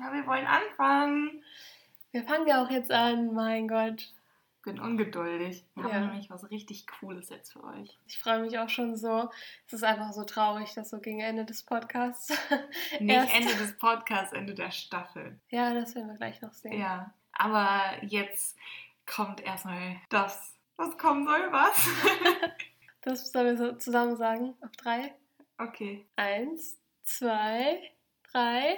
[0.00, 1.44] Ja, wir wollen anfangen.
[2.12, 4.00] Wir fangen ja auch jetzt an, mein Gott.
[4.00, 5.64] Ich bin ungeduldig.
[5.74, 5.92] Wir Ja.
[5.94, 7.98] haben nämlich was richtig Cooles jetzt für euch.
[8.06, 9.30] Ich freue mich auch schon so.
[9.66, 12.28] Es ist einfach so traurig, dass so gegen Ende des Podcasts.
[12.98, 15.38] Nicht erst- Ende des Podcasts, Ende der Staffel.
[15.48, 16.78] Ja, das werden wir gleich noch sehen.
[16.78, 18.56] Ja, aber jetzt
[19.06, 21.88] kommt erstmal das, was kommen soll, was?
[23.02, 24.54] Das sollen wir so zusammen sagen.
[24.60, 25.14] Auf drei.
[25.56, 26.04] okay.
[26.16, 27.80] Eins, zwei,
[28.30, 28.76] drei.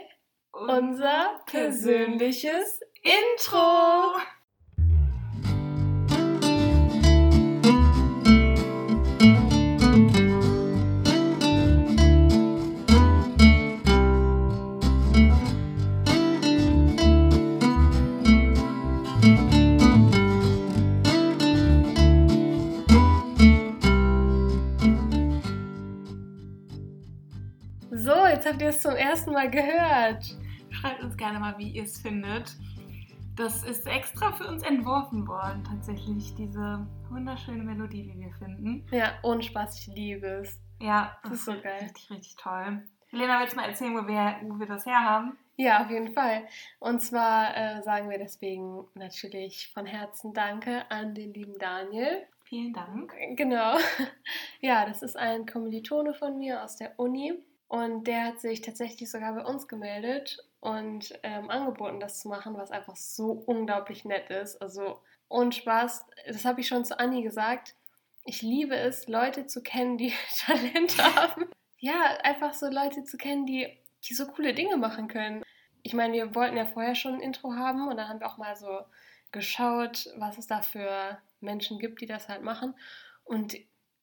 [0.55, 4.19] Unser persönliches Intro.
[27.91, 30.42] So, jetzt habt ihr es zum ersten Mal gehört.
[30.83, 32.57] Schreibt uns gerne mal, wie ihr es findet.
[33.37, 38.85] Das ist extra für uns entworfen worden, tatsächlich, diese wunderschöne Melodie, wie wir finden.
[38.91, 40.61] Ja, ohne Spaß, ich liebe es.
[40.81, 41.79] Ja, Das ist so geil.
[41.83, 42.83] Richtig, richtig toll.
[43.11, 45.39] Helena, willst du mal erzählen, wo wir, wo wir das herhaben?
[45.55, 46.49] Ja, auf jeden Fall.
[46.81, 52.27] Und zwar äh, sagen wir deswegen natürlich von Herzen Danke an den lieben Daniel.
[52.43, 53.15] Vielen Dank.
[53.37, 53.77] Genau.
[54.61, 57.35] Ja, das ist ein Kommilitone von mir aus der Uni
[57.69, 62.57] und der hat sich tatsächlich sogar bei uns gemeldet und ähm, angeboten, das zu machen,
[62.57, 64.63] was einfach so unglaublich nett ist.
[64.63, 67.75] Also ohne Spaß, das habe ich schon zu Anni gesagt.
[68.25, 70.13] Ich liebe es, Leute zu kennen, die
[70.47, 71.51] Talent haben.
[71.79, 75.43] Ja, einfach so Leute zu kennen, die, die so coole Dinge machen können.
[75.83, 78.39] Ich meine, wir wollten ja vorher schon ein Intro haben und dann haben wir auch
[78.39, 78.83] mal so
[79.33, 82.77] geschaut, was es da für Menschen gibt, die das halt machen.
[83.25, 83.57] Und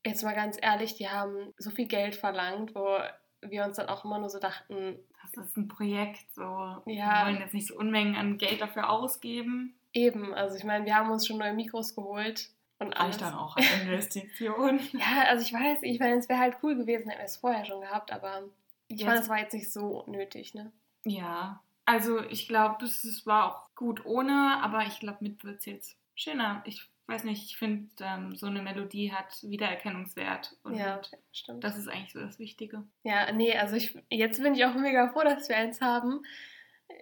[0.05, 2.97] jetzt mal ganz ehrlich, die haben so viel Geld verlangt, wo
[3.39, 6.41] wir uns dann auch immer nur so dachten, Das ist ein Projekt, so.
[6.41, 6.83] Ja.
[6.85, 9.75] Wir wollen jetzt nicht so Unmengen an Geld dafür ausgeben.
[9.93, 13.15] eben, also ich meine, wir haben uns schon neue Mikros geholt und alles.
[13.15, 14.79] Reicht dann auch als Investition.
[14.93, 17.65] Ja, also ich weiß, ich meine, es wäre halt cool gewesen, hätten wir es vorher
[17.65, 18.43] schon gehabt, aber
[18.87, 20.71] ich fand, es war jetzt nicht so nötig, ne?
[21.05, 25.59] ja, also ich glaube, es es war auch gut ohne, aber ich glaube, mit wird
[25.59, 26.61] es jetzt schöner.
[26.65, 30.55] Ich weiß nicht, ich finde, ähm, so eine Melodie hat Wiedererkennungswert.
[30.63, 31.63] Und ja, stimmt.
[31.63, 32.83] das ist eigentlich so das Wichtige.
[33.03, 36.21] Ja, nee, also ich, jetzt bin ich auch mega froh, dass wir eins haben.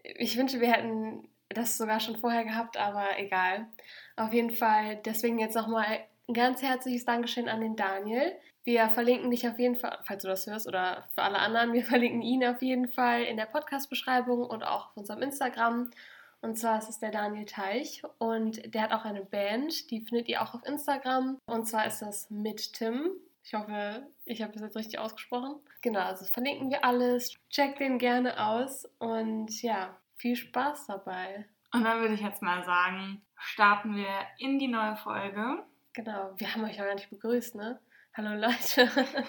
[0.03, 3.67] Ich wünsche, wir hätten das sogar schon vorher gehabt, aber egal.
[4.15, 8.33] Auf jeden Fall, deswegen jetzt nochmal ein ganz herzliches Dankeschön an den Daniel.
[8.63, 11.85] Wir verlinken dich auf jeden Fall, falls du das hörst, oder für alle anderen, wir
[11.85, 15.91] verlinken ihn auf jeden Fall in der Podcast-Beschreibung und auch auf unserem Instagram.
[16.41, 20.27] Und zwar ist es der Daniel Teich und der hat auch eine Band, die findet
[20.27, 21.39] ihr auch auf Instagram.
[21.45, 23.11] Und zwar ist das mit Tim.
[23.43, 25.55] Ich hoffe, ich habe das jetzt richtig ausgesprochen.
[25.81, 27.33] Genau, also verlinken wir alles.
[27.49, 31.47] Checkt den gerne aus und ja, viel Spaß dabei.
[31.73, 35.63] Und dann würde ich jetzt mal sagen, starten wir in die neue Folge.
[35.93, 37.79] Genau, wir haben euch ja gar nicht begrüßt, ne?
[38.15, 38.89] Hallo Leute.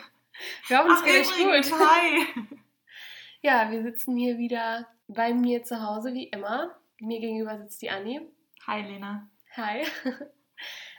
[0.69, 1.81] Wir haben uns Ach, geht übrigens, gut.
[1.81, 2.27] hi!
[3.41, 6.77] Ja, wir sitzen hier wieder bei mir zu Hause, wie immer.
[7.01, 8.21] Mir gegenüber sitzt die Anni.
[8.67, 9.29] Hi, Lena.
[9.57, 9.85] Hi.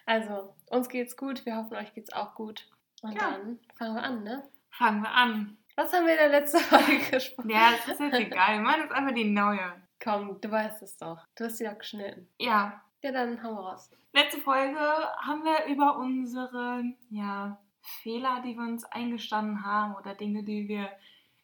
[0.05, 1.45] Also, uns geht's gut.
[1.45, 2.67] Wir hoffen, euch geht's auch gut.
[3.03, 3.29] Und Ja.
[3.31, 4.49] dann fangen wir an, ne?
[4.71, 5.57] Fangen wir an.
[5.75, 7.49] Was haben wir in der letzten Folge gesprochen?
[7.51, 8.55] Ja, es ist jetzt egal.
[8.55, 9.59] Wir machen jetzt einfach die neue.
[10.03, 11.19] Komm, du weißt es doch.
[11.35, 12.27] Du hast sie doch geschnitten.
[12.39, 13.91] Ja, Ja, dann hauen wir raus.
[14.13, 17.59] letzte Folge haben wir über unsere ja,
[18.01, 20.89] Fehler, die wir uns eingestanden haben oder Dinge, die wir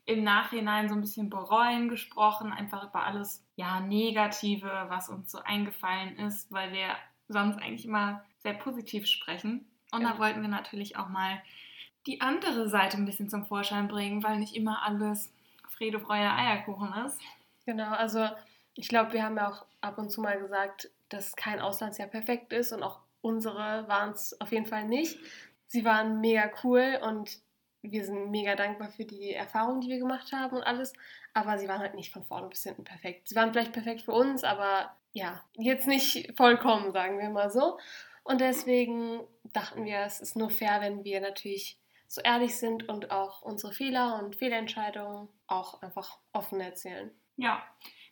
[0.05, 2.53] im Nachhinein so ein bisschen bereuen, gesprochen.
[2.53, 6.95] Einfach über alles ja, Negative, was uns so eingefallen ist, weil wir
[7.27, 9.67] sonst eigentlich immer sehr positiv sprechen.
[9.91, 10.19] Und da Ja.
[10.19, 11.41] wollten wir natürlich auch mal
[12.05, 15.33] die andere Seite ein bisschen zum Vorschein bringen, weil nicht immer alles
[15.69, 17.19] Friede, Freude, Eierkuchen ist.
[17.65, 18.27] Genau, also
[18.75, 22.53] ich glaube, wir haben ja auch ab und zu mal gesagt, dass kein Auslandsjahr perfekt
[22.53, 25.17] ist und auch unsere waren es auf jeden Fall nicht.
[25.67, 27.39] Sie waren mega cool und
[27.91, 30.93] wir sind mega dankbar für die Erfahrungen, die wir gemacht haben und alles,
[31.33, 33.27] aber sie waren halt nicht von vorne bis hinten perfekt.
[33.29, 37.77] Sie waren vielleicht perfekt für uns, aber ja, jetzt nicht vollkommen, sagen wir mal so.
[38.23, 39.21] Und deswegen
[39.53, 43.73] dachten wir, es ist nur fair, wenn wir natürlich so ehrlich sind und auch unsere
[43.73, 47.11] Fehler und Fehlentscheidungen auch einfach offen erzählen.
[47.37, 47.63] Ja,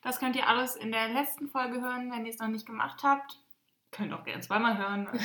[0.02, 3.02] das könnt ihr alles in der letzten Folge hören, wenn ihr es noch nicht gemacht
[3.04, 3.40] habt.
[3.92, 5.08] Könnt auch gerne zweimal hören.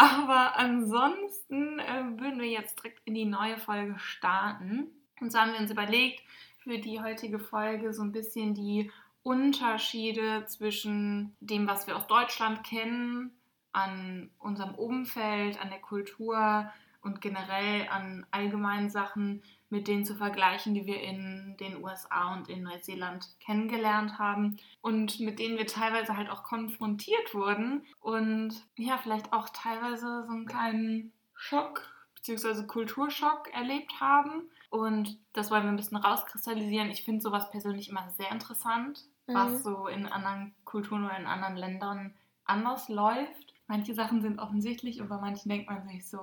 [0.00, 4.86] Aber ansonsten äh, würden wir jetzt direkt in die neue Folge starten.
[5.20, 6.22] Und so haben wir uns überlegt,
[6.60, 8.90] für die heutige Folge so ein bisschen die
[9.22, 13.32] Unterschiede zwischen dem, was wir aus Deutschland kennen,
[13.72, 16.72] an unserem Umfeld, an der Kultur
[17.02, 22.48] und generell an allgemeinen Sachen mit denen zu vergleichen, die wir in den USA und
[22.48, 28.98] in Neuseeland kennengelernt haben und mit denen wir teilweise halt auch konfrontiert wurden und ja,
[28.98, 32.66] vielleicht auch teilweise so einen kleinen Schock bzw.
[32.66, 34.50] Kulturschock erlebt haben.
[34.68, 36.90] Und das wollen wir ein bisschen rauskristallisieren.
[36.90, 39.34] Ich finde sowas persönlich immer sehr interessant, mhm.
[39.34, 42.14] was so in anderen Kulturen oder in anderen Ländern
[42.44, 43.54] anders läuft.
[43.66, 46.20] Manche Sachen sind offensichtlich und bei manchen denkt man sich so,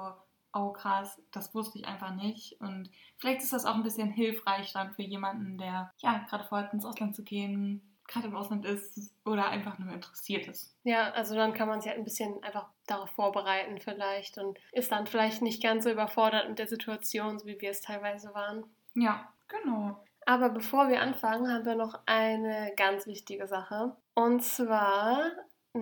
[0.54, 2.60] oh krass, das wusste ich einfach nicht.
[2.60, 6.74] Und vielleicht ist das auch ein bisschen hilfreich dann für jemanden, der ja gerade vorhat,
[6.74, 10.76] ins Ausland zu gehen, gerade im Ausland ist oder einfach nur interessiert ist.
[10.84, 14.92] Ja, also dann kann man sich halt ein bisschen einfach darauf vorbereiten vielleicht und ist
[14.92, 18.64] dann vielleicht nicht ganz so überfordert mit der Situation, so wie wir es teilweise waren.
[18.96, 20.04] Ja, genau.
[20.26, 23.96] Aber bevor wir anfangen, haben wir noch eine ganz wichtige Sache.
[24.14, 25.32] Und zwar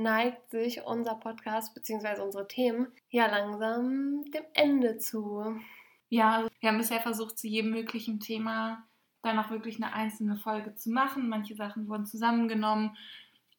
[0.02, 2.22] neigt sich unser Podcast bzw.
[2.22, 5.60] unsere Themen ja langsam dem Ende zu.
[6.10, 8.84] Ja, also wir haben bisher versucht, zu jedem möglichen Thema
[9.22, 11.30] dann auch wirklich eine einzelne Folge zu machen.
[11.30, 12.96] Manche Sachen wurden zusammengenommen,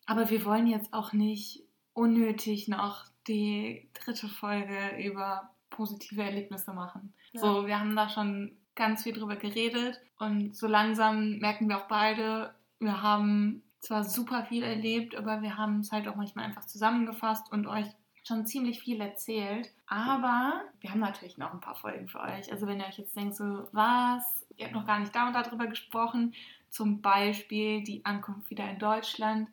[0.06, 7.12] aber wir wollen jetzt auch nicht unnötig noch die dritte Folge über positive Erlebnisse machen.
[7.32, 7.40] Ja.
[7.40, 11.88] So, wir haben da schon ganz viel drüber geredet und so langsam merken wir auch
[11.88, 16.66] beide, wir haben zwar super viel erlebt, aber wir haben es halt auch manchmal einfach
[16.66, 17.86] zusammengefasst und euch
[18.26, 19.70] schon ziemlich viel erzählt.
[19.86, 22.50] Aber wir haben natürlich noch ein paar Folgen für euch.
[22.50, 25.34] Also wenn ihr euch jetzt denkt, so was, ihr habt noch gar nicht da und
[25.34, 26.34] darüber gesprochen,
[26.68, 29.48] zum Beispiel die Ankunft wieder in Deutschland.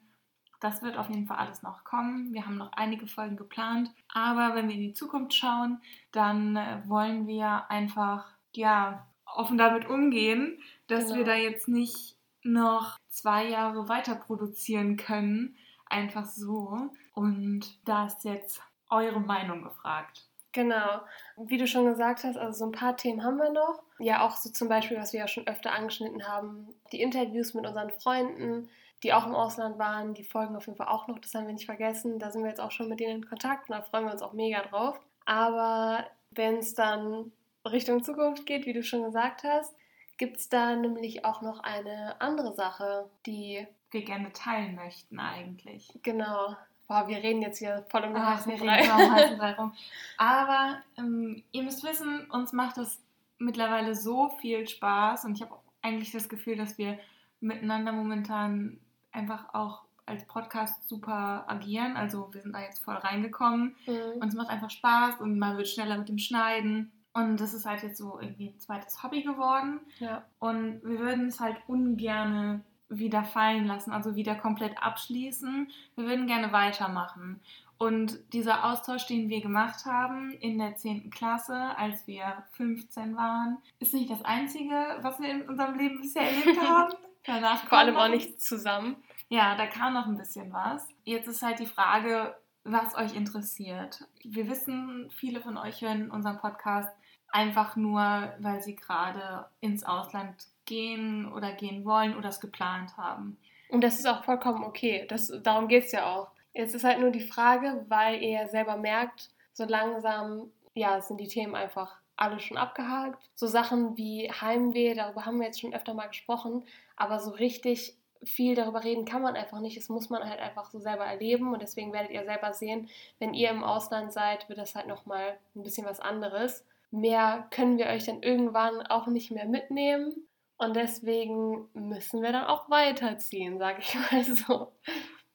[0.60, 2.34] Das wird auf jeden Fall alles noch kommen.
[2.34, 3.92] Wir haben noch einige Folgen geplant.
[4.12, 5.81] Aber wenn wir in die Zukunft schauen,
[6.12, 11.18] dann äh, wollen wir einfach, ja, offen damit umgehen, dass genau.
[11.18, 15.56] wir da jetzt nicht noch zwei Jahre weiter produzieren können.
[15.86, 16.90] Einfach so.
[17.13, 20.28] Und da ist jetzt eure Meinung gefragt.
[20.51, 21.01] Genau.
[21.36, 23.81] Wie du schon gesagt hast, also so ein paar Themen haben wir noch.
[23.98, 27.66] Ja, auch so zum Beispiel, was wir ja schon öfter angeschnitten haben, die Interviews mit
[27.66, 28.69] unseren Freunden,
[29.01, 31.54] die auch im Ausland waren, die folgen auf jeden Fall auch noch, das haben wir
[31.54, 32.19] nicht vergessen.
[32.19, 34.22] Da sind wir jetzt auch schon mit denen in Kontakt und da freuen wir uns
[34.22, 35.00] auch mega drauf.
[35.25, 37.31] Aber wenn es dann
[37.66, 39.75] Richtung Zukunft geht, wie du schon gesagt hast,
[40.24, 46.00] gibt es da nämlich auch noch eine andere Sache, die wir gerne teilen möchten eigentlich.
[46.02, 46.56] Genau.
[46.88, 48.58] Boah, wir reden jetzt hier voll um den Ach, heißen
[49.38, 49.74] Brei rum.
[50.18, 53.02] Aber ähm, ihr müsst wissen, uns macht das
[53.38, 56.98] mittlerweile so viel Spaß und ich habe eigentlich das Gefühl, dass wir
[57.42, 58.80] miteinander momentan
[59.12, 61.98] einfach auch als Podcast super agieren.
[61.98, 64.22] Also wir sind da jetzt voll reingekommen mhm.
[64.22, 66.94] und es macht einfach Spaß und man wird schneller mit dem Schneiden.
[67.13, 69.81] Und das ist halt jetzt so irgendwie ein zweites Hobby geworden.
[70.00, 70.24] Ja.
[70.39, 75.71] Und wir würden es halt ungern wieder fallen lassen, also wieder komplett abschließen.
[75.95, 77.39] Wir würden gerne weitermachen.
[77.77, 81.10] Und dieser Austausch, den wir gemacht haben in der 10.
[81.10, 86.24] Klasse, als wir 15 waren, ist nicht das Einzige, was wir in unserem Leben bisher
[86.24, 86.94] erlebt haben.
[87.25, 88.98] Danach Vor allem auch nicht zusammen.
[89.30, 90.88] Ja, da kam noch ein bisschen was.
[91.04, 94.06] Jetzt ist halt die Frage, was euch interessiert.
[94.24, 96.89] Wir wissen, viele von euch hören unseren Podcast
[97.33, 100.35] einfach nur, weil sie gerade ins Ausland
[100.65, 103.38] gehen oder gehen wollen oder es geplant haben.
[103.69, 105.06] Und das ist auch vollkommen okay.
[105.09, 106.30] Das, darum geht es ja auch.
[106.53, 111.27] Jetzt ist halt nur die Frage, weil ihr selber merkt, so langsam ja, sind die
[111.27, 113.19] Themen einfach alle schon abgehakt.
[113.33, 116.63] So Sachen wie Heimweh, darüber haben wir jetzt schon öfter mal gesprochen,
[116.95, 119.75] aber so richtig viel darüber reden kann man einfach nicht.
[119.75, 123.34] Das muss man halt einfach so selber erleben und deswegen werdet ihr selber sehen, wenn
[123.34, 126.63] ihr im Ausland seid, wird das halt nochmal ein bisschen was anderes.
[126.93, 130.13] Mehr können wir euch dann irgendwann auch nicht mehr mitnehmen.
[130.57, 134.71] Und deswegen müssen wir dann auch weiterziehen, sage ich mal so.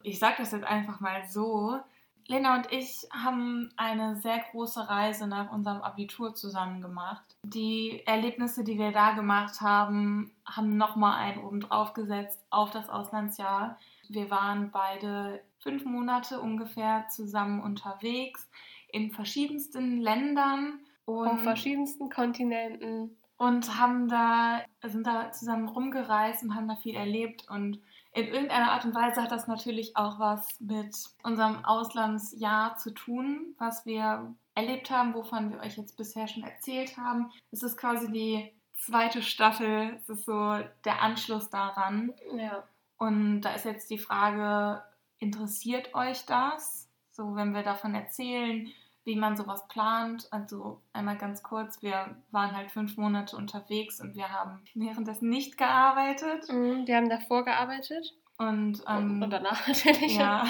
[0.04, 1.80] Ich sage das jetzt einfach mal so.
[2.28, 7.24] Lena und ich haben eine sehr große Reise nach unserem Abitur zusammen gemacht.
[7.42, 12.88] Die Erlebnisse, die wir da gemacht haben, haben nochmal einen oben drauf gesetzt auf das
[12.88, 13.78] Auslandsjahr.
[14.08, 18.48] Wir waren beide fünf Monate ungefähr zusammen unterwegs
[18.92, 20.80] in verschiedensten Ländern.
[21.08, 26.96] Und auf verschiedensten Kontinenten und haben da, sind da zusammen rumgereist und haben da viel
[26.96, 27.80] erlebt und
[28.12, 33.54] in irgendeiner Art und Weise hat das natürlich auch was mit unserem Auslandsjahr zu tun,
[33.58, 37.30] was wir erlebt haben, wovon wir euch jetzt bisher schon erzählt haben.
[37.52, 42.12] Es ist quasi die zweite Staffel, es ist so der Anschluss daran.
[42.36, 42.64] Ja.
[42.96, 44.82] Und da ist jetzt die Frage,
[45.18, 46.88] interessiert euch das?
[47.12, 48.68] So, wenn wir davon erzählen,
[49.08, 50.28] wie man sowas plant.
[50.30, 55.56] Also einmal ganz kurz, wir waren halt fünf Monate unterwegs und wir haben währenddessen nicht
[55.56, 56.52] gearbeitet.
[56.52, 58.14] Mhm, wir haben davor gearbeitet.
[58.36, 60.16] Und, ähm, und danach natürlich.
[60.16, 60.46] Ja,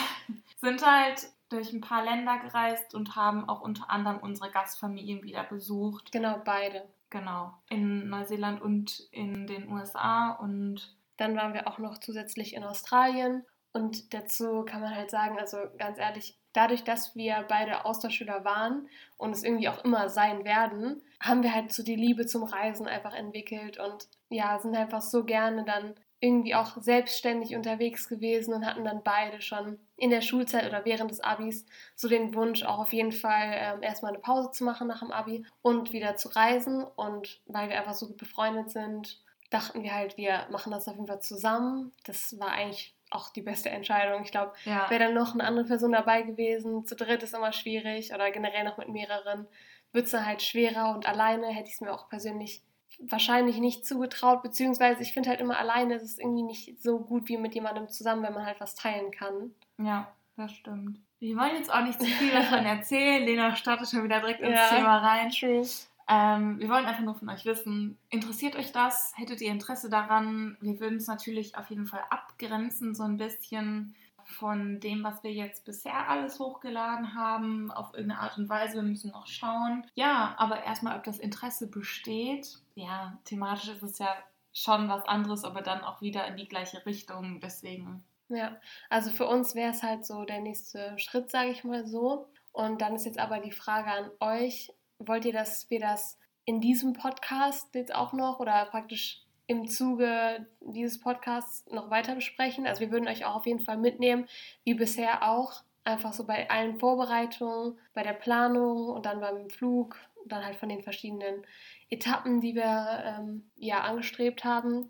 [0.56, 5.44] sind halt durch ein paar Länder gereist und haben auch unter anderem unsere Gastfamilien wieder
[5.44, 6.10] besucht.
[6.10, 6.86] Genau, beide.
[7.10, 12.64] Genau, in Neuseeland und in den USA und dann waren wir auch noch zusätzlich in
[12.64, 18.44] Australien und dazu kann man halt sagen, also ganz ehrlich, dadurch, dass wir beide Austauschschüler
[18.44, 22.44] waren und es irgendwie auch immer sein werden, haben wir halt so die Liebe zum
[22.44, 28.52] Reisen einfach entwickelt und ja, sind einfach so gerne dann irgendwie auch selbstständig unterwegs gewesen
[28.52, 31.64] und hatten dann beide schon in der Schulzeit oder während des Abis
[31.94, 35.12] so den Wunsch, auch auf jeden Fall ähm, erstmal eine Pause zu machen nach dem
[35.12, 36.82] Abi und wieder zu reisen.
[36.82, 40.94] Und weil wir einfach so gut befreundet sind, dachten wir halt, wir machen das auf
[40.94, 41.92] jeden Fall zusammen.
[42.04, 44.22] Das war eigentlich auch die beste Entscheidung.
[44.22, 44.88] Ich glaube, ja.
[44.90, 48.64] wäre dann noch eine andere Person dabei gewesen, zu dritt ist immer schwierig oder generell
[48.64, 49.46] noch mit mehreren,
[49.92, 52.62] wird es halt schwerer und alleine hätte ich es mir auch persönlich
[53.00, 57.28] wahrscheinlich nicht zugetraut, beziehungsweise ich finde halt immer alleine ist es irgendwie nicht so gut
[57.28, 59.54] wie mit jemandem zusammen, wenn man halt was teilen kann.
[59.78, 60.98] Ja, das stimmt.
[61.20, 63.24] Wir wollen jetzt auch nicht zu viel davon erzählen.
[63.24, 65.30] Lena startet schon wieder direkt ins ja, Thema rein.
[65.30, 65.66] True.
[66.08, 69.12] Ähm, wir wollen einfach nur von euch wissen, interessiert euch das?
[69.16, 70.56] Hättet ihr Interesse daran?
[70.60, 75.32] Wir würden es natürlich auf jeden Fall abgrenzen, so ein bisschen von dem, was wir
[75.32, 78.76] jetzt bisher alles hochgeladen haben, auf irgendeine Art und Weise.
[78.76, 79.86] Wir müssen noch schauen.
[79.94, 82.58] Ja, aber erstmal, ob das Interesse besteht.
[82.74, 84.14] Ja, thematisch ist es ja
[84.52, 87.40] schon was anderes, aber dann auch wieder in die gleiche Richtung.
[87.40, 88.04] Deswegen.
[88.28, 88.56] Ja,
[88.90, 92.28] also für uns wäre es halt so der nächste Schritt, sage ich mal so.
[92.52, 96.60] Und dann ist jetzt aber die Frage an euch, wollt ihr, dass wir das in
[96.60, 102.66] diesem Podcast jetzt auch noch oder praktisch im Zuge dieses Podcasts noch weiter besprechen?
[102.66, 104.26] Also wir würden euch auch auf jeden Fall mitnehmen,
[104.64, 109.96] wie bisher auch, einfach so bei allen Vorbereitungen, bei der Planung und dann beim Flug
[110.26, 111.46] dann halt von den verschiedenen
[111.88, 114.88] Etappen, die wir ähm, ja angestrebt haben.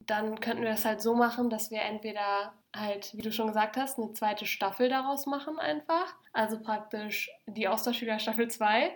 [0.00, 3.76] Dann könnten wir das halt so machen, dass wir entweder halt, wie du schon gesagt
[3.76, 6.14] hast, eine zweite Staffel daraus machen einfach.
[6.32, 8.90] Also praktisch die Austauschschüler Staffel 2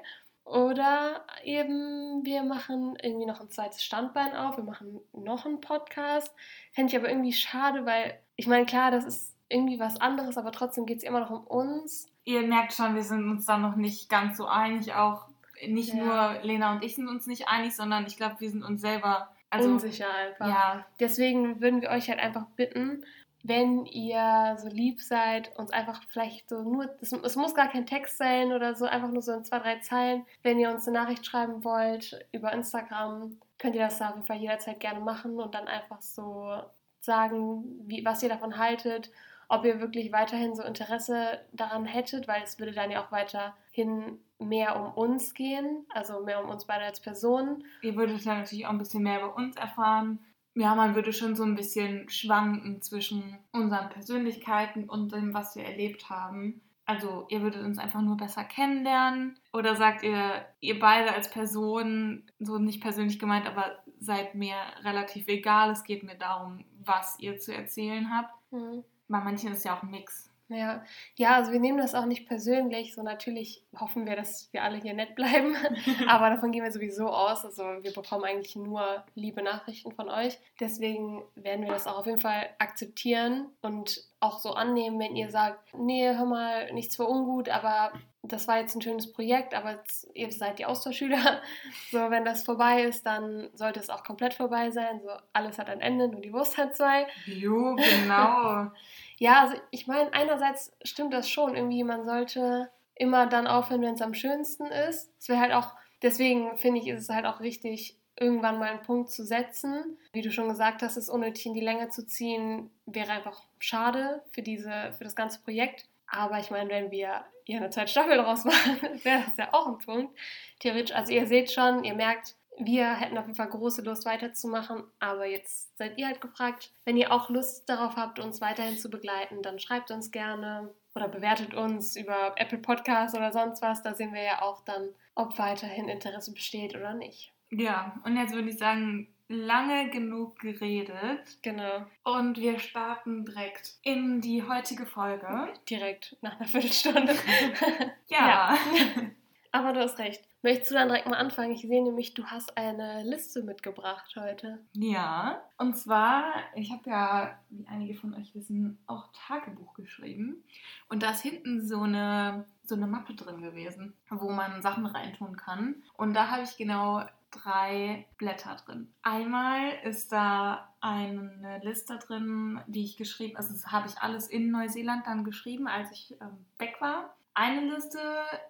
[0.46, 6.32] oder eben wir machen irgendwie noch ein zweites Standbein auf, wir machen noch einen Podcast.
[6.72, 10.52] Fände ich aber irgendwie schade, weil ich meine, klar, das ist irgendwie was anderes, aber
[10.52, 12.06] trotzdem geht es immer noch um uns.
[12.24, 14.94] Ihr merkt schon, wir sind uns da noch nicht ganz so einig.
[14.94, 15.26] Auch
[15.66, 16.04] nicht ja.
[16.34, 19.28] nur Lena und ich sind uns nicht einig, sondern ich glaube, wir sind uns selber
[19.50, 20.48] also, unsicher einfach.
[20.48, 20.86] Ja.
[21.00, 23.04] Deswegen würden wir euch halt einfach bitten,
[23.48, 28.18] wenn ihr so lieb seid, uns einfach vielleicht so nur, es muss gar kein Text
[28.18, 30.24] sein oder so, einfach nur so in zwei, drei Zeilen.
[30.42, 34.38] Wenn ihr uns eine Nachricht schreiben wollt über Instagram, könnt ihr das auf jeden Fall
[34.38, 36.60] jederzeit gerne machen und dann einfach so
[37.00, 39.10] sagen, wie, was ihr davon haltet,
[39.48, 44.18] ob ihr wirklich weiterhin so Interesse daran hättet, weil es würde dann ja auch weiterhin
[44.40, 47.64] mehr um uns gehen, also mehr um uns beide als Personen.
[47.82, 50.18] Ihr würdet dann natürlich auch ein bisschen mehr über uns erfahren
[50.56, 55.64] ja, man würde schon so ein bisschen schwanken zwischen unseren Persönlichkeiten und dem, was wir
[55.64, 56.62] erlebt haben.
[56.86, 62.30] Also ihr würdet uns einfach nur besser kennenlernen oder sagt ihr, ihr beide als Person,
[62.38, 65.70] so nicht persönlich gemeint, aber seid mir relativ egal.
[65.72, 68.32] Es geht mir darum, was ihr zu erzählen habt.
[68.50, 68.82] Mhm.
[69.08, 70.25] Bei manchen ist ja auch ein Mix.
[70.48, 70.84] Ja,
[71.16, 72.94] ja, also wir nehmen das auch nicht persönlich.
[72.94, 75.56] So natürlich hoffen wir, dass wir alle hier nett bleiben,
[76.08, 77.44] aber davon gehen wir sowieso aus.
[77.44, 80.38] Also wir bekommen eigentlich nur liebe Nachrichten von euch.
[80.60, 85.30] Deswegen werden wir das auch auf jeden Fall akzeptieren und auch so annehmen, wenn ihr
[85.30, 89.72] sagt, nee, hör mal, nichts für ungut, aber das war jetzt ein schönes Projekt, aber
[89.72, 91.40] jetzt, ihr seid die Austauschschüler.
[91.90, 95.00] So, wenn das vorbei ist, dann sollte es auch komplett vorbei sein.
[95.00, 97.06] So, alles hat ein Ende, nur die Wurst hat zwei.
[97.26, 98.70] Jo, genau.
[99.16, 101.56] Ja, also ich meine, einerseits stimmt das schon.
[101.56, 105.10] Irgendwie, man sollte immer dann aufhören, wenn es am schönsten ist.
[105.18, 108.82] Es wäre halt auch, deswegen finde ich, ist es halt auch wichtig, irgendwann mal einen
[108.82, 109.98] Punkt zu setzen.
[110.12, 114.22] Wie du schon gesagt hast, es unnötig in die Länge zu ziehen, wäre einfach schade
[114.32, 115.86] für, diese, für das ganze Projekt.
[116.06, 119.66] Aber ich meine, wenn wir hier eine zweite Staffel daraus machen, wäre das ja auch
[119.66, 120.18] ein Punkt.
[120.60, 124.84] Theoretisch, also ihr seht schon, ihr merkt, wir hätten auf jeden Fall große Lust weiterzumachen,
[124.98, 126.72] aber jetzt seid ihr halt gefragt.
[126.84, 131.08] Wenn ihr auch Lust darauf habt, uns weiterhin zu begleiten, dann schreibt uns gerne oder
[131.08, 133.82] bewertet uns über Apple Podcasts oder sonst was.
[133.82, 137.32] Da sehen wir ja auch dann, ob weiterhin Interesse besteht oder nicht.
[137.50, 141.38] Ja, und jetzt würde ich sagen, lange genug geredet.
[141.42, 141.84] Genau.
[142.04, 145.52] Und wir starten direkt in die heutige Folge.
[145.68, 147.14] Direkt nach einer Viertelstunde.
[148.08, 148.28] ja.
[148.28, 148.58] ja.
[149.52, 150.26] Aber du hast recht.
[150.42, 151.52] Möchtest du dann direkt mal anfangen?
[151.52, 154.60] Ich sehe nämlich, du hast eine Liste mitgebracht heute.
[154.74, 160.44] Ja, und zwar, ich habe ja, wie einige von euch wissen, auch Tagebuch geschrieben.
[160.88, 165.36] Und da ist hinten so eine, so eine Mappe drin gewesen, wo man Sachen reintun
[165.36, 165.82] kann.
[165.94, 168.92] Und da habe ich genau drei Blätter drin.
[169.02, 174.50] Einmal ist da eine Liste drin, die ich geschrieben, also das habe ich alles in
[174.50, 177.16] Neuseeland dann geschrieben, als ich ähm, weg war.
[177.34, 178.00] Eine Liste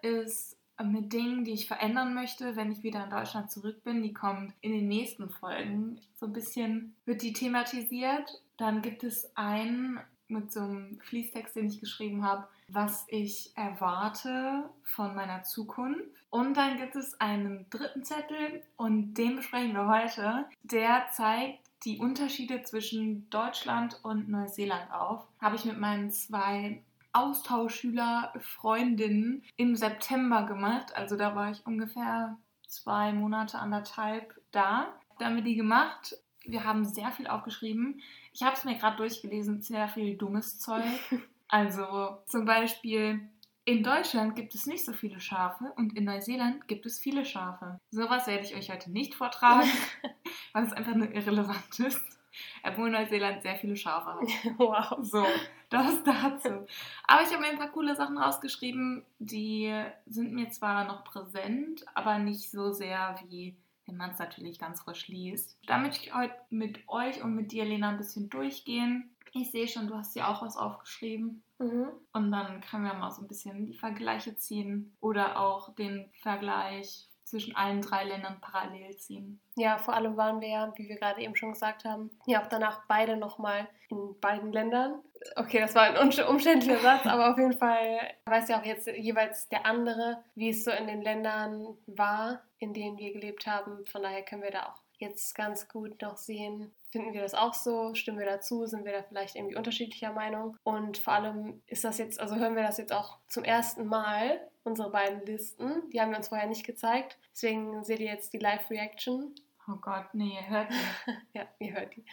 [0.01, 4.03] ist mit Dingen, die ich verändern möchte, wenn ich wieder in Deutschland zurück bin.
[4.03, 5.99] Die kommt in den nächsten Folgen.
[6.15, 8.41] So ein bisschen wird die thematisiert.
[8.57, 14.69] Dann gibt es einen mit so einem Fließtext, den ich geschrieben habe, was ich erwarte
[14.83, 16.01] von meiner Zukunft.
[16.29, 20.45] Und dann gibt es einen dritten Zettel und den besprechen wir heute.
[20.63, 25.25] Der zeigt die Unterschiede zwischen Deutschland und Neuseeland auf.
[25.39, 26.81] Habe ich mit meinen zwei
[27.13, 30.95] Austauschschüler Freundinnen im September gemacht.
[30.95, 32.37] Also da war ich ungefähr
[32.67, 34.93] zwei Monate, anderthalb da.
[35.19, 36.15] Da haben wir die gemacht.
[36.45, 38.01] Wir haben sehr viel aufgeschrieben.
[38.33, 40.83] Ich habe es mir gerade durchgelesen, sehr viel dummes Zeug.
[41.49, 43.21] Also zum Beispiel,
[43.63, 47.79] in Deutschland gibt es nicht so viele Schafe und in Neuseeland gibt es viele Schafe.
[47.89, 49.69] Sowas werde ich euch heute nicht vortragen,
[50.53, 52.16] weil es einfach nur irrelevant ist.
[52.63, 54.27] Obwohl Neuseeland sehr viele Schafe hat.
[54.57, 54.97] Wow.
[55.01, 55.25] So,
[55.69, 56.65] das dazu.
[57.07, 59.73] Aber ich habe mir ein paar coole Sachen rausgeschrieben, die
[60.05, 63.55] sind mir zwar noch präsent, aber nicht so sehr wie
[63.87, 65.57] wenn man es natürlich ganz frisch liest.
[65.65, 69.09] Da möchte ich heute mit euch und mit dir, Lena, ein bisschen durchgehen.
[69.31, 71.41] Ich sehe schon, du hast dir auch was aufgeschrieben.
[71.59, 71.87] Mhm.
[72.11, 77.07] Und dann können wir mal so ein bisschen die Vergleiche ziehen oder auch den Vergleich
[77.27, 79.39] zwischen allen drei Ländern parallel ziehen.
[79.55, 82.47] Ja, vor allem waren wir ja, wie wir gerade eben schon gesagt haben, ja auch
[82.47, 85.01] danach beide nochmal in beiden Ländern.
[85.35, 89.49] Okay, das war ein umständlicher Satz, aber auf jeden Fall weiß ja auch jetzt jeweils
[89.49, 93.85] der andere, wie es so in den Ländern war, in denen wir gelebt haben.
[93.87, 97.53] Von daher können wir da auch jetzt ganz gut noch sehen, finden wir das auch
[97.53, 100.57] so, stimmen wir dazu, sind wir da vielleicht irgendwie unterschiedlicher Meinung?
[100.63, 104.39] Und vor allem ist das jetzt, also hören wir das jetzt auch zum ersten Mal,
[104.63, 108.39] unsere beiden Listen, die haben wir uns vorher nicht gezeigt, deswegen seht ihr jetzt die
[108.39, 109.33] Live-Reaction.
[109.69, 111.11] Oh Gott, nee, ihr hört die.
[111.37, 112.05] ja, ihr hört die.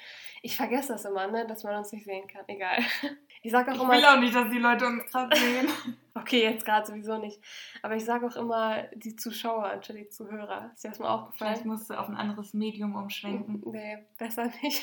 [0.43, 2.79] Ich vergesse das immer, ne, dass man uns nicht sehen kann, egal.
[3.47, 3.93] Ich sag auch ich immer.
[3.93, 5.69] will auch nicht, dass die Leute uns gerade sehen.
[6.17, 7.39] Okay, jetzt gerade sowieso nicht.
[7.83, 10.71] Aber ich sage auch immer die Zuschauer anstatt die Zuhörer.
[10.73, 11.51] Ist dir das mal aufgefallen?
[11.53, 13.61] Vielleicht musst du auf ein anderes Medium umschwenken.
[13.67, 14.81] Nee, besser nicht.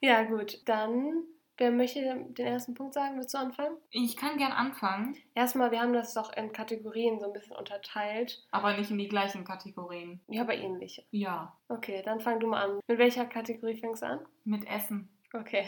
[0.00, 0.62] ja, gut.
[0.66, 1.24] Dann,
[1.60, 3.16] wer möchte den ersten Punkt sagen?
[3.16, 3.76] Willst du anfangen?
[3.90, 5.16] Ich kann gern anfangen.
[5.34, 8.42] Erstmal, wir haben das doch in Kategorien so ein bisschen unterteilt.
[8.50, 10.20] Aber nicht in die gleichen Kategorien.
[10.26, 11.04] Ja, aber ähnliche.
[11.10, 11.56] Ja.
[11.68, 12.80] Okay, dann fang du mal an.
[12.88, 14.20] Mit welcher Kategorie fängst du an?
[14.44, 15.08] Mit Essen.
[15.32, 15.66] Okay.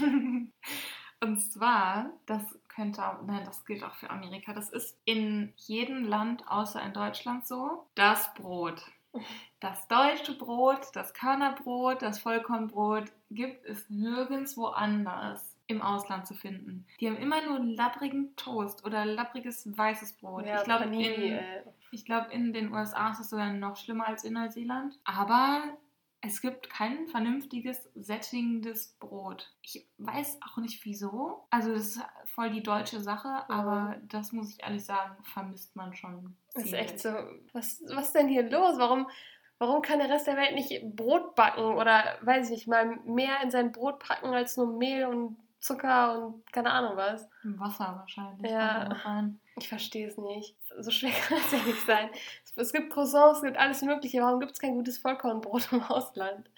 [1.20, 4.52] Und zwar, das könnte, nein, das gilt auch für Amerika.
[4.52, 7.86] Das ist in jedem Land außer in Deutschland so.
[7.94, 8.82] Das Brot.
[9.60, 16.86] Das deutsche Brot, das Körnerbrot, das Vollkornbrot gibt es nirgendwo anders im Ausland zu finden.
[17.00, 20.46] Die haben immer nur labbrigen Toast oder labbriges weißes Brot.
[20.46, 21.62] Ja, ich glaube, in, äh.
[21.90, 24.98] ich glaub, in den USA ist es sogar noch schlimmer als in Neuseeland.
[25.04, 25.62] Aber
[26.26, 29.52] es gibt kein vernünftiges, sättigendes Brot.
[29.62, 31.46] Ich weiß auch nicht wieso.
[31.50, 32.00] Also das ist
[32.34, 36.36] voll die deutsche Sache, aber das muss ich ehrlich sagen, vermisst man schon.
[36.54, 37.10] Das ist echt so.
[37.52, 38.78] Was, was ist denn hier los?
[38.78, 39.08] Warum,
[39.58, 43.42] warum kann der Rest der Welt nicht Brot backen oder, weiß ich nicht, mal mehr
[43.42, 47.28] in sein Brot packen als nur Mehl und Zucker und keine Ahnung was?
[47.42, 48.50] Wasser wahrscheinlich.
[48.50, 49.30] Ja.
[49.58, 50.56] Ich verstehe es nicht.
[50.78, 52.10] So schwer kann es ja nicht sein.
[52.56, 54.22] Es, gibt Croissants, es gibt alles Mögliche.
[54.22, 56.48] Warum gibt es kein gutes Vollkornbrot im Ausland?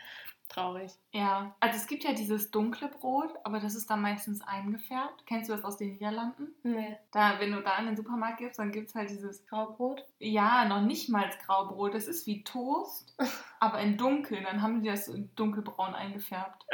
[0.49, 0.93] Traurig.
[1.13, 5.27] Ja, also es gibt ja dieses dunkle Brot, aber das ist dann meistens eingefärbt.
[5.27, 6.55] Kennst du das aus den Niederlanden?
[6.63, 6.97] Nee.
[7.13, 10.07] Da, wenn du da in den Supermarkt gibst, dann gibt es halt dieses Graubrot?
[10.19, 11.93] Ja, noch nicht mal Graubrot.
[11.93, 13.15] Das ist wie Toast,
[13.61, 14.43] aber in dunkel.
[14.43, 16.65] Dann haben die das so in dunkelbraun eingefärbt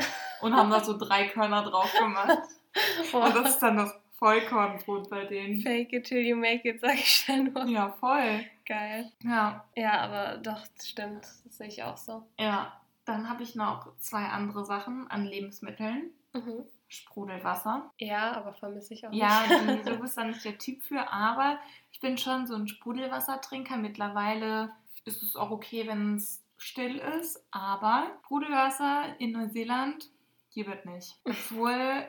[0.40, 2.38] und haben da so drei Körner drauf gemacht.
[3.12, 5.60] Und das ist dann das Vollkornbrot bei denen.
[5.60, 7.66] Fake it till you make it, sag ich dann nur.
[7.66, 8.44] Ja, voll.
[8.64, 9.12] Geil.
[9.22, 11.26] Ja, Ja, aber doch, das stimmt.
[11.44, 12.26] Das sehe ich auch so.
[12.38, 12.80] ja.
[13.06, 16.10] Dann habe ich noch zwei andere Sachen an Lebensmitteln.
[16.32, 16.64] Mhm.
[16.88, 17.92] Sprudelwasser.
[17.98, 19.84] Ja, aber vermisse ich auch Ja, nicht.
[19.86, 21.58] die, du bist da nicht der Typ für, aber
[21.92, 23.76] ich bin schon so ein Sprudelwassertrinker.
[23.76, 24.70] Mittlerweile
[25.04, 30.08] ist es auch okay, wenn es still ist, aber Sprudelwasser in Neuseeland
[30.48, 31.14] hier wird nicht.
[31.24, 32.06] Obwohl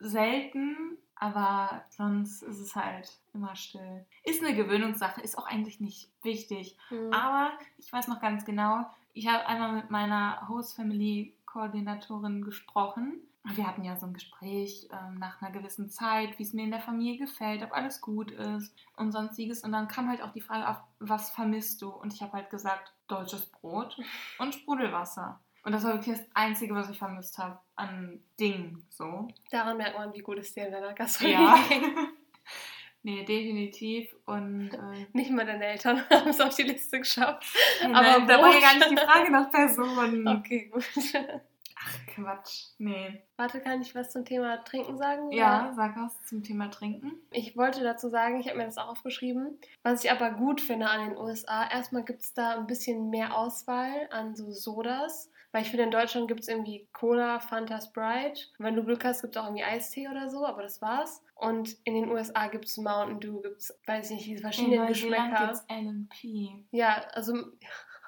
[0.00, 4.04] selten, aber sonst ist es halt immer still.
[4.24, 6.76] Ist eine Gewöhnungssache, ist auch eigentlich nicht wichtig.
[6.90, 7.12] Mhm.
[7.12, 13.20] Aber ich weiß noch ganz genau, ich habe einmal mit meiner Host Family Koordinatorin gesprochen.
[13.44, 16.70] Wir hatten ja so ein Gespräch ähm, nach einer gewissen Zeit, wie es mir in
[16.70, 19.62] der Familie gefällt, ob alles gut ist und sonstiges.
[19.62, 21.90] Und dann kam halt auch die Frage auf, was vermisst du?
[21.90, 23.96] Und ich habe halt gesagt, deutsches Brot
[24.38, 25.38] und Sprudelwasser.
[25.64, 28.86] Und das war wirklich das Einzige, was ich vermisst habe an Dingen.
[28.90, 29.28] So.
[29.50, 31.58] Daran merkt man, wie gut es dir in deiner Gastronomie Ja.
[31.68, 31.82] geht.
[33.02, 34.14] nee, definitiv.
[34.26, 37.46] Und äh, Nicht mal deine Eltern haben es auf die Liste geschafft.
[37.82, 40.28] aber Aber da war ja gar nicht die Frage nach Personen.
[40.28, 40.84] Okay, gut.
[41.86, 42.66] Ach, Quatsch.
[42.78, 43.22] Nee.
[43.36, 45.32] Warte, kann ich was zum Thema Trinken sagen?
[45.32, 47.12] Ja, sag was zum Thema Trinken.
[47.30, 49.58] Ich wollte dazu sagen, ich habe mir das auch aufgeschrieben.
[49.82, 53.36] Was ich aber gut finde an den USA, erstmal gibt es da ein bisschen mehr
[53.36, 55.30] Auswahl an so Sodas.
[55.54, 58.40] Weil ich finde, in Deutschland gibt es irgendwie Cola, Fanta, Sprite.
[58.58, 61.22] Und wenn du Glück hast, gibt es auch irgendwie Eistee oder so, aber das war's.
[61.36, 64.88] Und in den USA gibt es Mountain Dew, gibt es, weiß ich nicht, diese verschiedenen
[64.88, 65.46] Geschmäcker.
[65.46, 66.64] gibt's LMP.
[66.72, 67.34] Ja, also.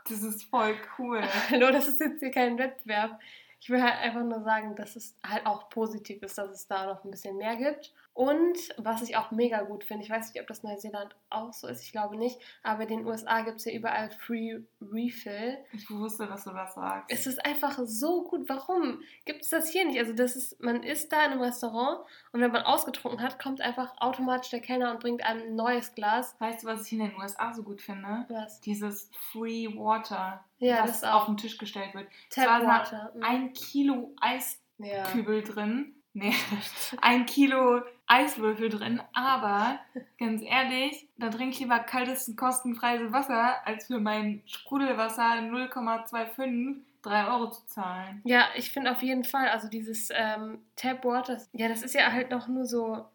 [0.08, 1.22] Das ist voll cool.
[1.50, 3.20] Hallo, das ist jetzt hier kein Wettbewerb.
[3.60, 6.86] Ich will halt einfach nur sagen, dass es halt auch positiv ist, dass es da
[6.86, 7.94] noch ein bisschen mehr gibt.
[8.16, 11.68] Und was ich auch mega gut finde, ich weiß nicht, ob das Neuseeland auch so
[11.68, 15.58] ist, ich glaube nicht, aber in den USA gibt es ja überall Free Refill.
[15.74, 17.12] Ich wusste, dass du das sagst.
[17.12, 18.48] Es ist einfach so gut.
[18.48, 19.98] Warum gibt es das hier nicht?
[19.98, 23.60] Also das ist, man ist da in einem Restaurant und wenn man ausgetrunken hat, kommt
[23.60, 26.34] einfach automatisch der Kellner und bringt einem ein neues Glas.
[26.38, 28.24] Weißt du, was ich in den USA so gut finde?
[28.30, 28.62] Was?
[28.62, 31.20] Dieses Free Water, Ja, das auch.
[31.20, 32.08] auf den Tisch gestellt wird.
[32.30, 33.12] Tap Zwar Water.
[33.14, 33.22] Mhm.
[33.22, 35.02] Ein Kilo ja.
[35.04, 35.92] Eiskübel drin.
[36.14, 36.32] Nee,
[37.02, 39.80] ein Kilo Eiswürfel drin, aber
[40.18, 47.28] ganz ehrlich, da trinke ich lieber kaltes, kostenfreies Wasser, als für mein Sprudelwasser 0,25 3
[47.28, 48.20] Euro zu zahlen.
[48.24, 52.10] Ja, ich finde auf jeden Fall, also dieses ähm, Tap Water, ja, das ist ja
[52.12, 53.06] halt noch nur so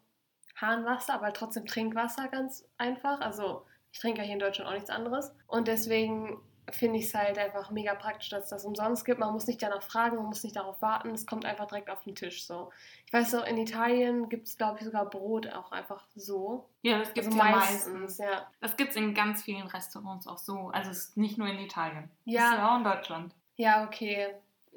[0.56, 3.20] Hahnwasser, aber trotzdem Trinkwasser ganz einfach.
[3.20, 5.34] Also ich trinke ja hier in Deutschland auch nichts anderes.
[5.46, 9.18] Und deswegen finde ich es halt einfach mega praktisch, dass es das umsonst gibt.
[9.18, 12.02] Man muss nicht danach fragen, man muss nicht darauf warten, es kommt einfach direkt auf
[12.04, 12.70] den Tisch so.
[13.06, 16.68] Ich weiß so, in Italien gibt es, glaube ich, sogar Brot auch einfach so.
[16.82, 18.18] Ja, das gibt es Also ja meistens, meistens.
[18.18, 18.46] ja.
[18.60, 20.68] Das gibt es in ganz vielen Restaurants auch so.
[20.68, 22.10] Also es ist nicht nur in Italien.
[22.24, 22.40] Ja.
[22.42, 23.34] Das ist ja auch in Deutschland.
[23.56, 24.28] Ja, okay,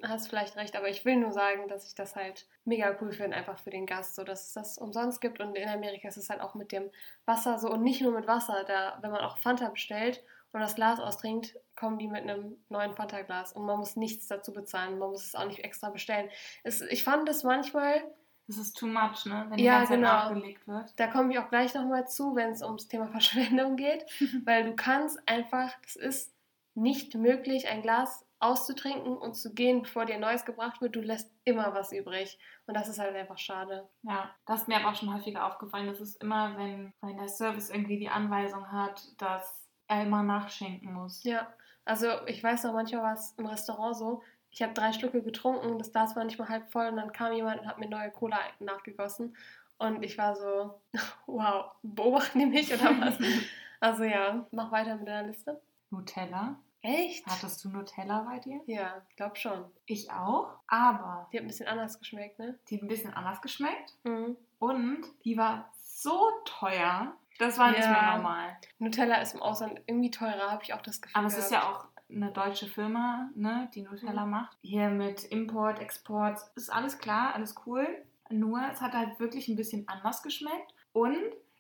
[0.03, 3.37] hast vielleicht recht, aber ich will nur sagen, dass ich das halt mega cool finde,
[3.37, 6.29] einfach für den Gast, so dass es das umsonst gibt und in Amerika ist es
[6.29, 6.89] halt auch mit dem
[7.25, 10.23] Wasser so und nicht nur mit Wasser, da wenn man auch Fanta bestellt
[10.55, 14.53] und das Glas austrinkt, kommen die mit einem neuen Fanta-Glas und man muss nichts dazu
[14.53, 16.29] bezahlen, man muss es auch nicht extra bestellen.
[16.63, 18.01] Es, ich fand das manchmal,
[18.47, 19.45] Das ist too much, ne?
[19.49, 20.07] Wenn die Ja, ganze Zeit genau.
[20.13, 20.93] nachgelegt wird.
[20.97, 24.05] da komme ich auch gleich nochmal zu, wenn es ums Thema Verschwendung geht,
[24.45, 26.33] weil du kannst einfach, es ist
[26.73, 30.95] nicht möglich, ein Glas auszutrinken und zu gehen, bevor dir ein neues gebracht wird.
[30.95, 32.37] Du lässt immer was übrig.
[32.67, 33.89] Und das ist halt einfach schade.
[34.03, 35.87] Ja, das ist mir aber auch schon häufiger aufgefallen.
[35.87, 41.23] Das ist immer, wenn, wenn der Service irgendwie die Anweisung hat, dass immer nachschenken muss.
[41.23, 41.47] Ja,
[41.85, 44.21] also ich weiß noch, manchmal war es im Restaurant so,
[44.51, 47.33] ich habe drei Stücke getrunken, das Glas war nicht mal halb voll und dann kam
[47.33, 49.35] jemand und hat mir neue Cola nachgegossen.
[49.77, 50.79] Und ich war so,
[51.27, 53.17] wow, beobachten die mich oder was?
[53.81, 55.61] also ja, mach weiter mit deiner Liste.
[55.89, 56.55] Nutella.
[56.81, 57.25] Echt?
[57.25, 58.61] Hattest du Nutella bei dir?
[58.67, 59.65] Ja, ich glaube schon.
[59.87, 62.57] Ich auch, aber Die hat ein bisschen anders geschmeckt, ne?
[62.69, 64.37] die hat ein bisschen anders geschmeckt Mhm.
[64.59, 67.13] und die war so teuer.
[67.37, 67.91] Das war nicht Ja.
[67.91, 68.57] mehr normal.
[68.79, 71.17] Nutella ist im Ausland irgendwie teurer, habe ich auch das Gefühl.
[71.17, 74.31] Aber es ist ja auch eine deutsche Firma, ne, die Nutella Mhm.
[74.31, 74.57] macht.
[74.61, 77.87] Hier mit Import, Export, ist alles klar, alles cool.
[78.29, 80.73] Nur es hat halt wirklich ein bisschen anders geschmeckt.
[80.93, 81.17] Und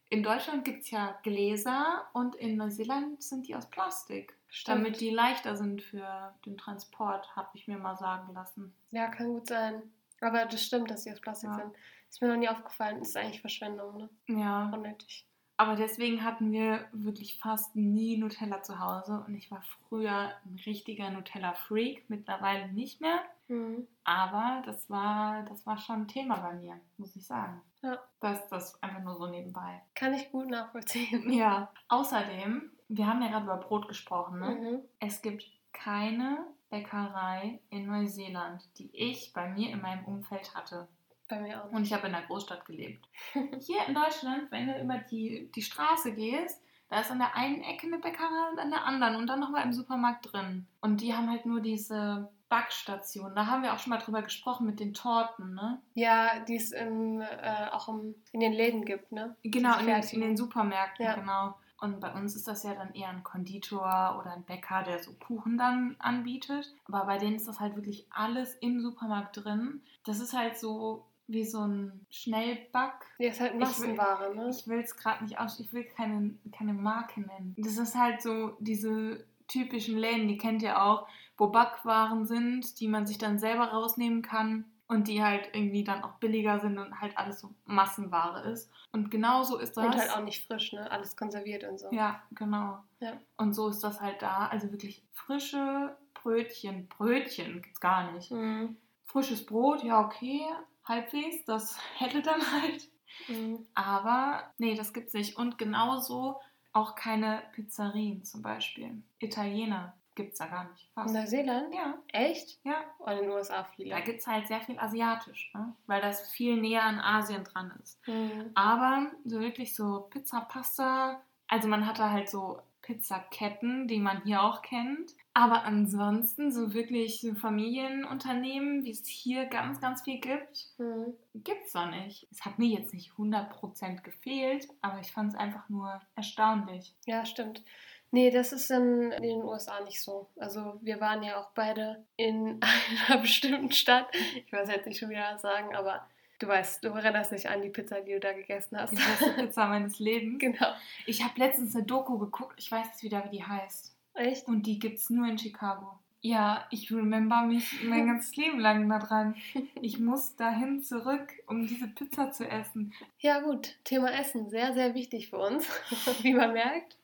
[0.09, 4.37] in Deutschland gibt es ja Gläser und in Neuseeland sind die aus Plastik.
[4.49, 4.77] Stimmt.
[4.77, 8.73] Damit die leichter sind für den Transport, habe ich mir mal sagen lassen.
[8.91, 9.81] Ja, kann gut sein.
[10.21, 11.55] Aber das stimmt, dass sie aus Plastik Ja.
[11.55, 11.75] sind.
[12.09, 13.01] Ist mir noch nie aufgefallen.
[13.01, 14.09] Ist eigentlich Verschwendung, ne?
[14.27, 15.27] Ja, Unnötig.
[15.57, 19.23] Aber deswegen hatten wir wirklich fast nie Nutella zu Hause.
[19.25, 23.21] Und ich war früher ein richtiger Nutella-Freak, mittlerweile nicht mehr.
[23.47, 23.87] Mhm.
[24.03, 27.61] Aber das war, das war schon ein Thema bei mir, muss ich sagen.
[27.81, 27.99] Ja.
[28.19, 29.81] Das, das einfach nur so nebenbei.
[29.93, 31.29] Kann ich gut nachvollziehen.
[31.35, 31.71] Ja.
[31.87, 34.49] Außerdem, wir haben ja gerade über Brot gesprochen, ne?
[34.49, 34.79] Mhm.
[34.99, 40.87] Es gibt keine Bäckerei in Neuseeland, die ich bei mir in meinem Umfeld hatte.
[41.27, 41.71] Bei mir auch.
[41.71, 43.07] Und ich habe in der Großstadt gelebt.
[43.33, 47.63] Hier in Deutschland, wenn du über die, die Straße gehst, da ist an der einen
[47.63, 50.67] Ecke eine Bäckerei und an der anderen und dann nochmal im Supermarkt drin.
[50.81, 53.33] Und die haben halt nur diese Backstation.
[53.35, 55.81] Da haben wir auch schon mal drüber gesprochen mit den Torten, ne?
[55.95, 59.35] Ja, die es im, äh, auch im, in den Läden gibt, ne?
[59.43, 61.15] Genau, in den, in den Supermärkten, Ja.
[61.15, 61.55] genau.
[61.81, 65.11] Und bei uns ist das ja dann eher ein Konditor oder ein Bäcker, der so
[65.13, 66.73] Kuchen dann anbietet.
[66.87, 69.81] Aber bei denen ist das halt wirklich alles im Supermarkt drin.
[70.05, 72.93] Das ist halt so wie so ein Schnellback.
[73.19, 74.49] Die ist halt will- Massenware, ne?
[74.49, 77.55] Ich will es gerade nicht aus, ich will keine, keine Marke nennen.
[77.57, 81.07] Das ist halt so diese typischen Läden, die kennt ihr auch,
[81.37, 86.03] wo Backwaren sind, die man sich dann selber rausnehmen kann und die halt irgendwie dann
[86.03, 88.71] auch billiger sind und halt alles so Massenware ist.
[88.91, 89.85] Und genauso ist das.
[89.85, 90.89] Und halt auch nicht frisch, ne?
[90.91, 91.91] Alles konserviert und so.
[91.91, 92.79] Ja, genau.
[92.99, 93.13] Ja.
[93.37, 94.47] Und so ist das halt da.
[94.47, 96.87] Also wirklich frische Brötchen.
[96.87, 98.31] Brötchen gibt's gar nicht.
[98.31, 98.77] Mhm.
[99.05, 100.41] Frisches Brot, ja, okay,
[100.85, 101.43] halbwegs.
[101.45, 102.89] Das hätte dann halt.
[103.27, 103.65] Mhm.
[103.73, 105.37] Aber nee, das gibt's nicht.
[105.37, 106.39] Und genauso
[106.73, 109.01] auch keine Pizzerien zum Beispiel.
[109.19, 109.93] Italiener.
[110.15, 110.89] gibt es da gar nicht.
[110.93, 111.13] Fast.
[111.13, 111.73] Neuseeland?
[111.73, 111.95] Ja.
[112.11, 112.59] Echt?
[112.63, 112.75] Ja.
[112.99, 113.89] Und in den USA viele.
[113.91, 115.73] Da gibt es halt sehr viel asiatisch, ne?
[115.87, 118.05] weil das viel näher an Asien dran ist.
[118.07, 118.51] Mhm.
[118.55, 124.43] Aber so wirklich so Pizza, Pasta, also man hatte halt so Pizzaketten, die man hier
[124.43, 125.13] auch kennt.
[125.33, 131.13] Aber ansonsten so wirklich so Familienunternehmen, wie es hier ganz, ganz viel gibt, mhm.
[131.33, 132.27] gibt es da nicht.
[132.31, 136.95] Es hat mir jetzt nicht 100% gefehlt, aber ich fand es einfach nur erstaunlich.
[137.05, 137.63] Ja, stimmt.
[138.11, 140.29] Nee, das ist in den USA nicht so.
[140.37, 142.61] Also wir waren ja auch beide in
[143.07, 144.07] einer bestimmten Stadt.
[144.45, 146.07] Ich weiß jetzt nicht schon wieder sagen, aber
[146.39, 148.91] Du weißt, du erinnerst dich an die Pizza, die du da gegessen hast.
[148.91, 150.39] Die beste Pizza meines Lebens.
[150.45, 150.73] Genau.
[151.05, 153.95] Ich habe letztens eine Doku geguckt, ich weiß jetzt wieder, wie die heißt.
[154.15, 154.47] Echt?
[154.47, 155.99] Und die gibt es nur in Chicago.
[156.21, 159.35] Ja, ich remember mich mein ganzes Leben lang daran.
[159.81, 162.93] Ich muss dahin zurück, um diese Pizza zu essen.
[163.19, 163.75] Ja, gut.
[163.83, 165.67] Thema Essen, sehr, sehr wichtig für uns,
[166.21, 166.97] wie man merkt.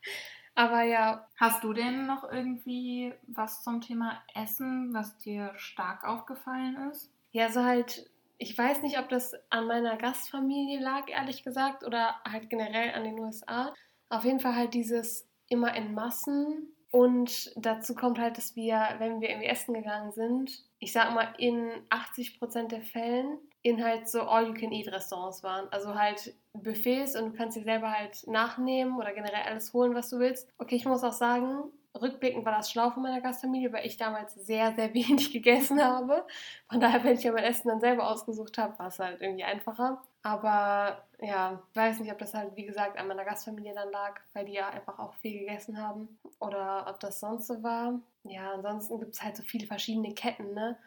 [0.56, 1.28] Aber ja.
[1.38, 7.12] Hast du denn noch irgendwie was zum Thema Essen, was dir stark aufgefallen ist?
[7.32, 8.11] Ja, so halt
[8.42, 13.04] ich weiß nicht, ob das an meiner Gastfamilie lag, ehrlich gesagt, oder halt generell an
[13.04, 13.72] den USA.
[14.10, 16.76] Auf jeden Fall halt dieses immer in Massen.
[16.90, 21.32] Und dazu kommt halt, dass wir, wenn wir irgendwie essen gegangen sind, ich sag mal,
[21.38, 25.68] in 80% der Fällen in halt so All-You-Can-Eat-Restaurants waren.
[25.70, 30.10] Also halt Buffets und du kannst dir selber halt nachnehmen oder generell alles holen, was
[30.10, 30.50] du willst.
[30.58, 34.34] Okay, ich muss auch sagen, rückblickend war das schlau von meiner Gastfamilie, weil ich damals
[34.36, 36.26] sehr, sehr wenig gegessen habe.
[36.70, 39.44] Von daher, wenn ich ja mein Essen dann selber ausgesucht habe, war es halt irgendwie
[39.44, 40.02] einfacher.
[40.24, 44.20] Aber ja, ich weiß nicht, ob das halt, wie gesagt, an meiner Gastfamilie dann lag,
[44.34, 46.20] weil die ja einfach auch viel gegessen haben.
[46.40, 48.00] Oder ob das sonst so war.
[48.24, 50.78] Ja, ansonsten gibt es halt so viele verschiedene Ketten, ne?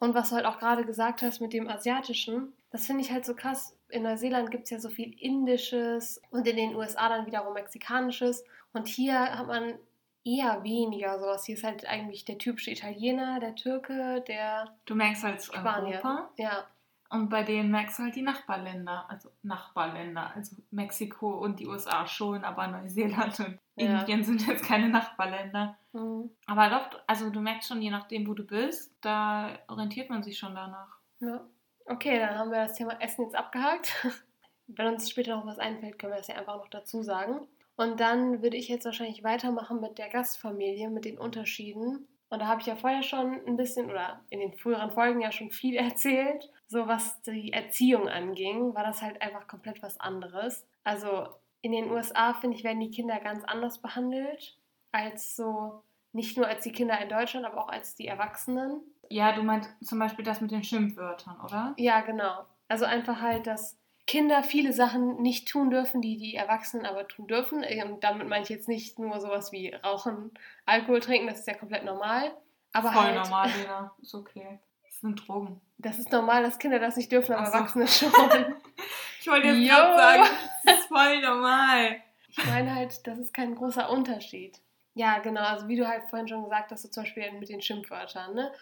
[0.00, 3.24] Und was du halt auch gerade gesagt hast mit dem Asiatischen, das finde ich halt
[3.24, 3.76] so krass.
[3.88, 8.44] In Neuseeland gibt es ja so viel Indisches und in den USA dann wiederum Mexikanisches.
[8.72, 9.74] Und hier hat man
[10.24, 11.44] eher weniger sowas.
[11.44, 14.74] Hier ist halt eigentlich der typische Italiener, der Türke, der.
[14.86, 15.96] Du merkst halt Spanier.
[15.96, 16.30] Europa.
[16.36, 16.66] Ja.
[17.10, 22.06] Und bei denen merkst du halt die Nachbarländer, also Nachbarländer, also Mexiko und die USA
[22.08, 24.00] schon, aber Neuseeland und ja.
[24.00, 25.76] Indien sind jetzt keine Nachbarländer.
[25.92, 26.30] Mhm.
[26.46, 30.38] Aber doch, also du merkst schon, je nachdem, wo du bist, da orientiert man sich
[30.38, 30.98] schon danach.
[31.20, 31.40] Ja.
[31.86, 33.92] Okay, dann haben wir das Thema Essen jetzt abgehakt.
[34.66, 37.46] Wenn uns später noch was einfällt, können wir das ja einfach noch dazu sagen.
[37.76, 42.06] Und dann würde ich jetzt wahrscheinlich weitermachen mit der Gastfamilie, mit den Unterschieden.
[42.28, 45.32] Und da habe ich ja vorher schon ein bisschen oder in den früheren Folgen ja
[45.32, 46.50] schon viel erzählt.
[46.66, 50.66] So was die Erziehung anging, war das halt einfach komplett was anderes.
[50.82, 51.28] Also
[51.62, 54.58] in den USA, finde ich, werden die Kinder ganz anders behandelt
[54.92, 55.82] als so,
[56.12, 58.80] nicht nur als die Kinder in Deutschland, aber auch als die Erwachsenen.
[59.10, 61.74] Ja, du meinst zum Beispiel das mit den Schimpfwörtern, oder?
[61.76, 62.44] Ja, genau.
[62.68, 67.26] Also einfach halt, dass Kinder viele Sachen nicht tun dürfen, die die Erwachsenen aber tun
[67.26, 67.64] dürfen.
[67.88, 70.32] Und damit meine ich jetzt nicht nur sowas wie Rauchen,
[70.66, 72.32] Alkohol trinken, das ist ja komplett normal.
[72.72, 73.94] Aber Voll halt, normal, Lena.
[74.02, 74.58] Ist okay.
[74.84, 75.60] Das sind Drogen.
[75.78, 77.52] Das ist normal, dass Kinder das nicht dürfen, aber so.
[77.52, 78.10] Erwachsene schon.
[79.20, 80.24] ich wollte jetzt gerade sagen,
[80.64, 81.96] das ist voll normal.
[82.28, 84.60] Ich meine halt, das ist kein großer Unterschied.
[84.94, 85.42] Ja, genau.
[85.42, 88.52] Also wie du halt vorhin schon gesagt hast, so zum Beispiel mit den Schimpfwörtern, ne?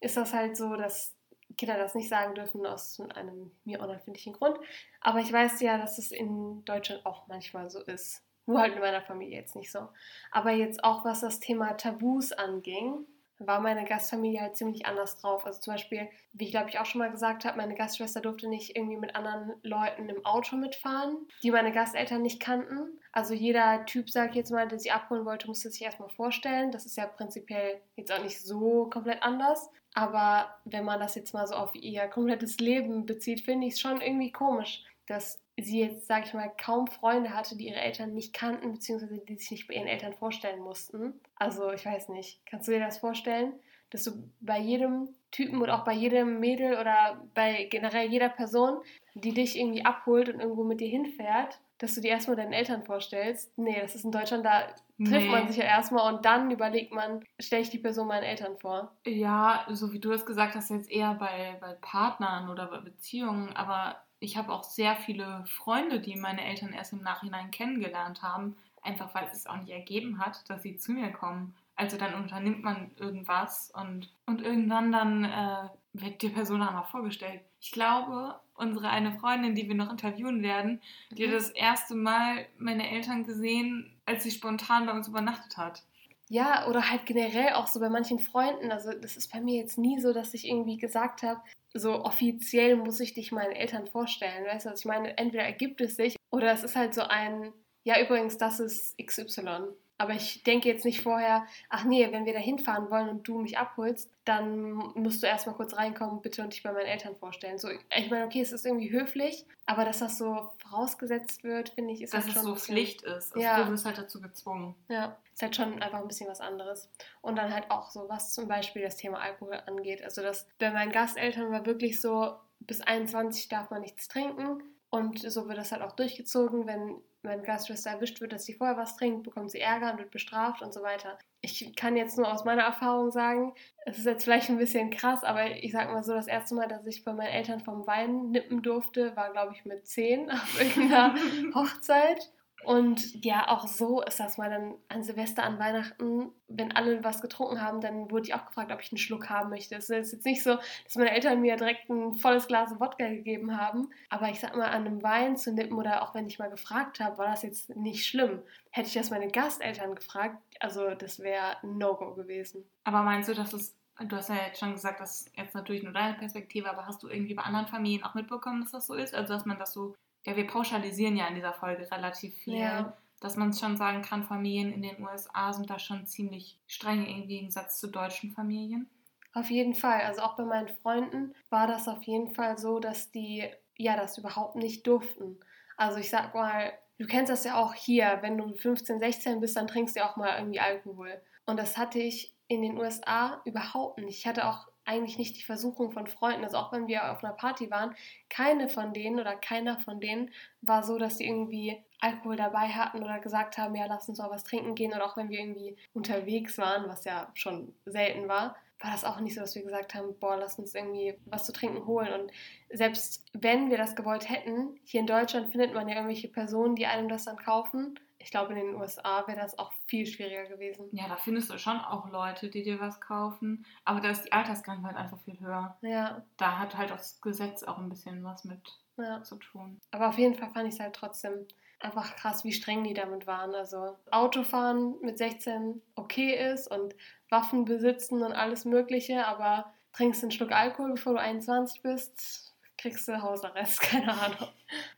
[0.00, 1.14] Ist das halt so, dass
[1.56, 4.58] Kinder das nicht sagen dürfen aus einem mir unerfindlichen Grund.
[5.00, 8.24] Aber ich weiß ja, dass es in Deutschland auch manchmal so ist.
[8.46, 9.88] Nur halt in meiner Familie jetzt nicht so.
[10.30, 13.06] Aber jetzt auch was das Thema Tabus anging,
[13.40, 15.46] war meine Gastfamilie halt ziemlich anders drauf.
[15.46, 18.48] Also zum Beispiel, wie ich glaube ich auch schon mal gesagt habe, meine Gastschwester durfte
[18.48, 23.00] nicht irgendwie mit anderen Leuten im Auto mitfahren, die meine Gasteltern nicht kannten.
[23.12, 26.70] Also jeder Typ, sag ich jetzt mal, der sie abholen wollte, musste sich erstmal vorstellen.
[26.70, 29.70] Das ist ja prinzipiell jetzt auch nicht so komplett anders.
[29.94, 33.80] Aber wenn man das jetzt mal so auf ihr komplettes Leben bezieht, finde ich es
[33.80, 38.14] schon irgendwie komisch, dass sie jetzt, sag ich mal, kaum Freunde hatte, die ihre Eltern
[38.14, 41.20] nicht kannten, beziehungsweise die sich nicht bei ihren Eltern vorstellen mussten.
[41.36, 42.40] Also, ich weiß nicht.
[42.46, 43.52] Kannst du dir das vorstellen?
[43.90, 48.78] Dass du bei jedem Typen oder auch bei jedem Mädel oder bei generell jeder Person,
[49.14, 52.82] die dich irgendwie abholt und irgendwo mit dir hinfährt, dass du dir erstmal deinen Eltern
[52.82, 53.56] vorstellst.
[53.58, 54.66] Nee, das ist in Deutschland, da
[54.98, 55.30] trifft nee.
[55.30, 58.92] man sich ja erstmal und dann überlegt man, stelle ich die Person meinen Eltern vor.
[59.06, 63.56] Ja, so wie du es gesagt hast, jetzt eher bei, bei Partnern oder bei Beziehungen,
[63.56, 68.56] aber ich habe auch sehr viele Freunde, die meine Eltern erst im Nachhinein kennengelernt haben,
[68.82, 71.54] einfach weil es sich auch nicht ergeben hat, dass sie zu mir kommen.
[71.76, 77.40] Also dann unternimmt man irgendwas und, und irgendwann dann äh, wird die Person einmal vorgestellt.
[77.58, 81.34] Ich glaube, unsere eine Freundin, die wir noch interviewen werden, die hat mhm.
[81.34, 85.82] das erste Mal meine Eltern gesehen, als sie spontan bei uns übernachtet hat.
[86.28, 88.70] Ja, oder halt generell auch so bei manchen Freunden.
[88.70, 91.40] Also das ist bei mir jetzt nie so, dass ich irgendwie gesagt habe,
[91.74, 94.46] so offiziell muss ich dich meinen Eltern vorstellen.
[94.46, 95.18] Weißt du, was ich meine?
[95.18, 99.72] Entweder ergibt es sich oder es ist halt so ein, ja übrigens, das ist XY.
[100.00, 103.38] Aber ich denke jetzt nicht vorher, ach nee, wenn wir da hinfahren wollen und du
[103.38, 107.58] mich abholst, dann musst du erstmal kurz reinkommen, bitte, und dich bei meinen Eltern vorstellen.
[107.58, 111.92] So, ich meine, okay, es ist irgendwie höflich, aber dass das so vorausgesetzt wird, finde
[111.92, 113.34] ich, ist Dass halt es schon so ein bisschen- Pflicht ist.
[113.34, 113.62] Also Ja.
[113.62, 114.74] Du wirst halt dazu gezwungen.
[114.88, 116.88] Ja, ist halt schon einfach ein bisschen was anderes.
[117.20, 120.02] Und dann halt auch so, was zum Beispiel das Thema Alkohol angeht.
[120.02, 124.62] Also das bei meinen Gasteltern war wirklich so, bis 21 darf man nichts trinken.
[124.88, 126.66] Und so wird das halt auch durchgezogen.
[126.66, 130.10] Wenn meine Gastschwester erwischt wird, dass sie vorher was trinkt, bekommt sie Ärger und wird
[130.10, 131.18] bestraft und so weiter.
[131.42, 133.54] Ich kann jetzt nur aus meiner Erfahrung sagen,
[133.86, 136.68] es ist jetzt vielleicht ein bisschen krass, aber ich sag mal so, das erste Mal,
[136.68, 140.60] dass ich bei meinen Eltern vom Wein nippen durfte, war, glaube ich, mit 10 auf
[140.60, 141.14] irgendeiner
[141.54, 142.30] Hochzeit.
[142.64, 147.22] Und ja, auch so ist das mal dann an Silvester, an Weihnachten, wenn alle was
[147.22, 149.76] getrunken haben, dann wurde ich auch gefragt, ob ich einen Schluck haben möchte.
[149.76, 153.56] Es ist jetzt nicht so, dass meine Eltern mir direkt ein volles Glas Wodka gegeben
[153.56, 156.50] haben, aber ich sag mal, an einem Wein zu nippen oder auch wenn ich mal
[156.50, 158.42] gefragt habe, war das jetzt nicht schlimm.
[158.70, 162.64] Hätte ich das meine Gasteltern gefragt, also das wäre No-Go gewesen.
[162.84, 165.82] Aber meinst du, dass es, du hast ja jetzt schon gesagt, das ist jetzt natürlich
[165.82, 168.94] nur deine Perspektive, aber hast du irgendwie bei anderen Familien auch mitbekommen, dass das so
[168.94, 169.14] ist?
[169.14, 169.94] Also, dass man das so,
[170.24, 172.96] ja, wir pauschalisieren ja in dieser Folge relativ viel, Ja.
[173.20, 177.26] dass man schon sagen kann, Familien in den USA sind da schon ziemlich streng im
[177.28, 178.88] Gegensatz zu deutschen Familien.
[179.32, 180.00] Auf jeden Fall.
[180.02, 184.18] Also auch bei meinen Freunden war das auf jeden Fall so, dass die ja das
[184.18, 185.38] überhaupt nicht durften.
[185.76, 189.56] Also ich sag mal, du kennst das ja auch hier, wenn du 15, 16 bist,
[189.56, 191.22] dann trinkst du ja auch mal irgendwie Alkohol.
[191.46, 194.18] Und das hatte ich in den USA überhaupt nicht.
[194.18, 196.44] Ich hatte auch eigentlich nicht die Versuchung von Freunden.
[196.44, 197.94] Also auch wenn wir auf einer Party waren,
[198.28, 203.02] keine von denen oder keiner von denen war so, dass sie irgendwie Alkohol dabei hatten
[203.02, 204.92] oder gesagt haben, ja, lass uns mal was trinken gehen.
[204.92, 209.20] Oder auch wenn wir irgendwie unterwegs waren, was ja schon selten war, war das auch
[209.20, 212.12] nicht so, dass wir gesagt haben, boah, lass uns irgendwie was zu trinken holen.
[212.12, 212.32] Und
[212.70, 216.86] selbst wenn wir das gewollt hätten, hier in Deutschland findet man ja irgendwelche Personen, die
[216.86, 217.98] einem das dann kaufen.
[218.22, 220.88] Ich glaube, in den USA wäre das auch viel schwieriger gewesen.
[220.92, 224.32] Ja, da findest du schon auch Leute, die dir was kaufen, aber da ist die
[224.32, 225.76] Altersgrenze halt einfach viel höher.
[225.80, 228.60] Ja, Da hat halt auch das Gesetz auch ein bisschen was mit
[228.98, 229.22] ja.
[229.22, 229.80] zu tun.
[229.90, 231.46] Aber auf jeden Fall fand ich es halt trotzdem
[231.80, 233.54] einfach krass, wie streng die damit waren.
[233.54, 236.94] Also Autofahren mit 16 okay ist und
[237.30, 242.49] Waffen besitzen und alles Mögliche, aber trinkst einen Schluck Alkohol, bevor du 21 bist,
[242.80, 244.48] kriegst du Hausarrest, keine Ahnung.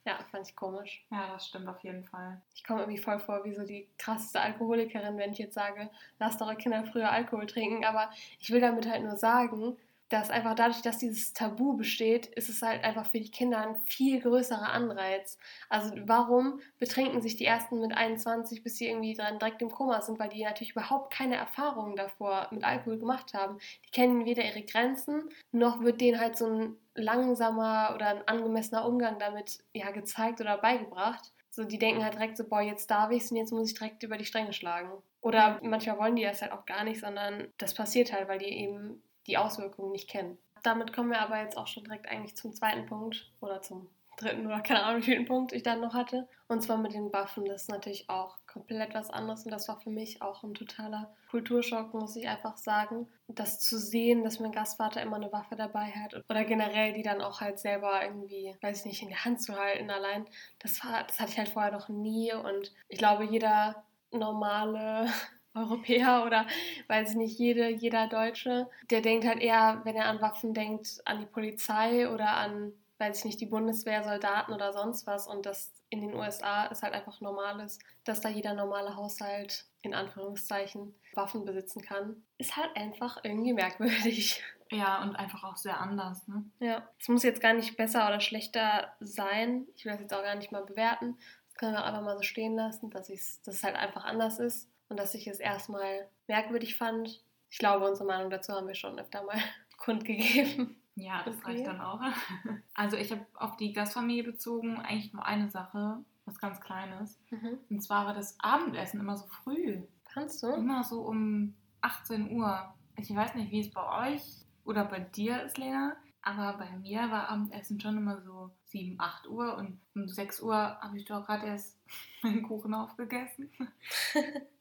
[0.04, 1.04] Ja, fand ich komisch.
[1.10, 2.40] Ja, das stimmt auf jeden Fall.
[2.54, 6.40] Ich komme irgendwie voll vor wie so die krasseste Alkoholikerin, wenn ich jetzt sage, lasst
[6.40, 7.84] eure Kinder früher Alkohol trinken.
[7.84, 9.76] Aber ich will damit halt nur sagen,
[10.12, 13.76] dass einfach dadurch, dass dieses Tabu besteht, ist es halt einfach für die Kinder ein
[13.84, 15.38] viel größerer Anreiz.
[15.68, 20.02] Also warum betrinken sich die ersten mit 21, bis sie irgendwie dran direkt im Koma
[20.02, 23.58] sind, weil die natürlich überhaupt keine Erfahrungen davor mit Alkohol gemacht haben.
[23.86, 28.84] Die kennen weder ihre Grenzen, noch wird denen halt so ein langsamer oder ein angemessener
[28.86, 31.32] Umgang damit ja gezeigt oder beigebracht.
[31.48, 34.02] So, die denken halt direkt so, boah, jetzt darf ich's und jetzt muss ich direkt
[34.02, 34.90] über die Stränge schlagen.
[35.20, 38.46] Oder manchmal wollen die das halt auch gar nicht, sondern das passiert halt, weil die
[38.46, 40.38] eben die Auswirkungen nicht kennen.
[40.62, 44.46] Damit kommen wir aber jetzt auch schon direkt eigentlich zum zweiten Punkt oder zum dritten
[44.46, 46.28] oder keine Ahnung, wie vielen Punkt ich dann noch hatte.
[46.48, 47.44] Und zwar mit den Waffen.
[47.44, 51.14] Das ist natürlich auch komplett was anderes und das war für mich auch ein totaler
[51.30, 53.08] Kulturschock, muss ich einfach sagen.
[53.28, 57.22] Das zu sehen, dass mein Gastvater immer eine Waffe dabei hat oder generell die dann
[57.22, 60.26] auch halt selber irgendwie, weiß ich nicht, in der Hand zu halten allein,
[60.58, 65.08] das, war, das hatte ich halt vorher noch nie und ich glaube, jeder normale
[65.54, 66.46] Europäer oder
[66.88, 71.00] weiß ich nicht, jede, jeder Deutsche, der denkt halt eher, wenn er an Waffen denkt,
[71.04, 75.26] an die Polizei oder an, weiß ich nicht, die Bundeswehr, Soldaten oder sonst was.
[75.26, 79.66] Und das in den USA ist halt einfach normal ist, dass da jeder normale Haushalt
[79.82, 82.22] in Anführungszeichen Waffen besitzen kann.
[82.38, 84.42] Ist halt einfach irgendwie merkwürdig.
[84.70, 86.44] Ja, und einfach auch sehr anders, ne?
[86.58, 89.66] Ja, es muss jetzt gar nicht besser oder schlechter sein.
[89.76, 91.18] Ich will das jetzt auch gar nicht mal bewerten.
[91.48, 94.38] Das können wir einfach mal so stehen lassen, dass, ich's, dass es halt einfach anders
[94.38, 97.24] ist und dass ich es erstmal merkwürdig fand.
[97.50, 99.38] Ich glaube, unsere Meinung dazu haben wir schon öfter mal
[99.78, 100.76] kundgegeben.
[100.94, 101.46] Ja, das Okay.
[101.52, 102.00] reicht dann auch.
[102.74, 107.18] Also ich habe auf die Gastfamilie bezogen eigentlich nur eine Sache, was ganz Kleines.
[107.30, 107.58] Mhm.
[107.70, 109.82] Und zwar war das Abendessen immer so früh.
[110.12, 110.48] Kannst du?
[110.48, 112.74] Immer so um 18 Uhr.
[112.96, 114.22] Ich weiß nicht, wie es bei euch
[114.64, 115.96] oder bei dir ist, Lena.
[116.22, 120.56] Aber bei mir war Abendessen schon immer so 7, 8 Uhr und um 6 Uhr
[120.56, 121.78] habe ich doch gerade erst
[122.22, 123.50] meinen Kuchen aufgegessen.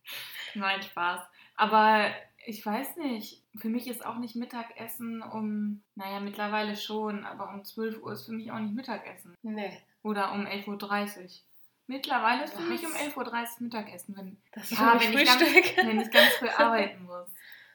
[0.56, 1.22] Nein, Spaß.
[1.56, 2.10] Aber
[2.46, 7.64] ich weiß nicht, für mich ist auch nicht Mittagessen um, naja, mittlerweile schon, aber um
[7.64, 9.36] 12 Uhr ist für mich auch nicht Mittagessen.
[9.44, 9.78] Nee.
[10.04, 11.30] Oder um 11.30 Uhr.
[11.88, 13.02] Mittlerweile ist für mich um Was?
[13.02, 15.42] 11.30 Uhr Mittagessen, wenn, Das ist Ja, wenn ich ganz-
[15.78, 17.30] wenn ich ganz früh arbeiten muss.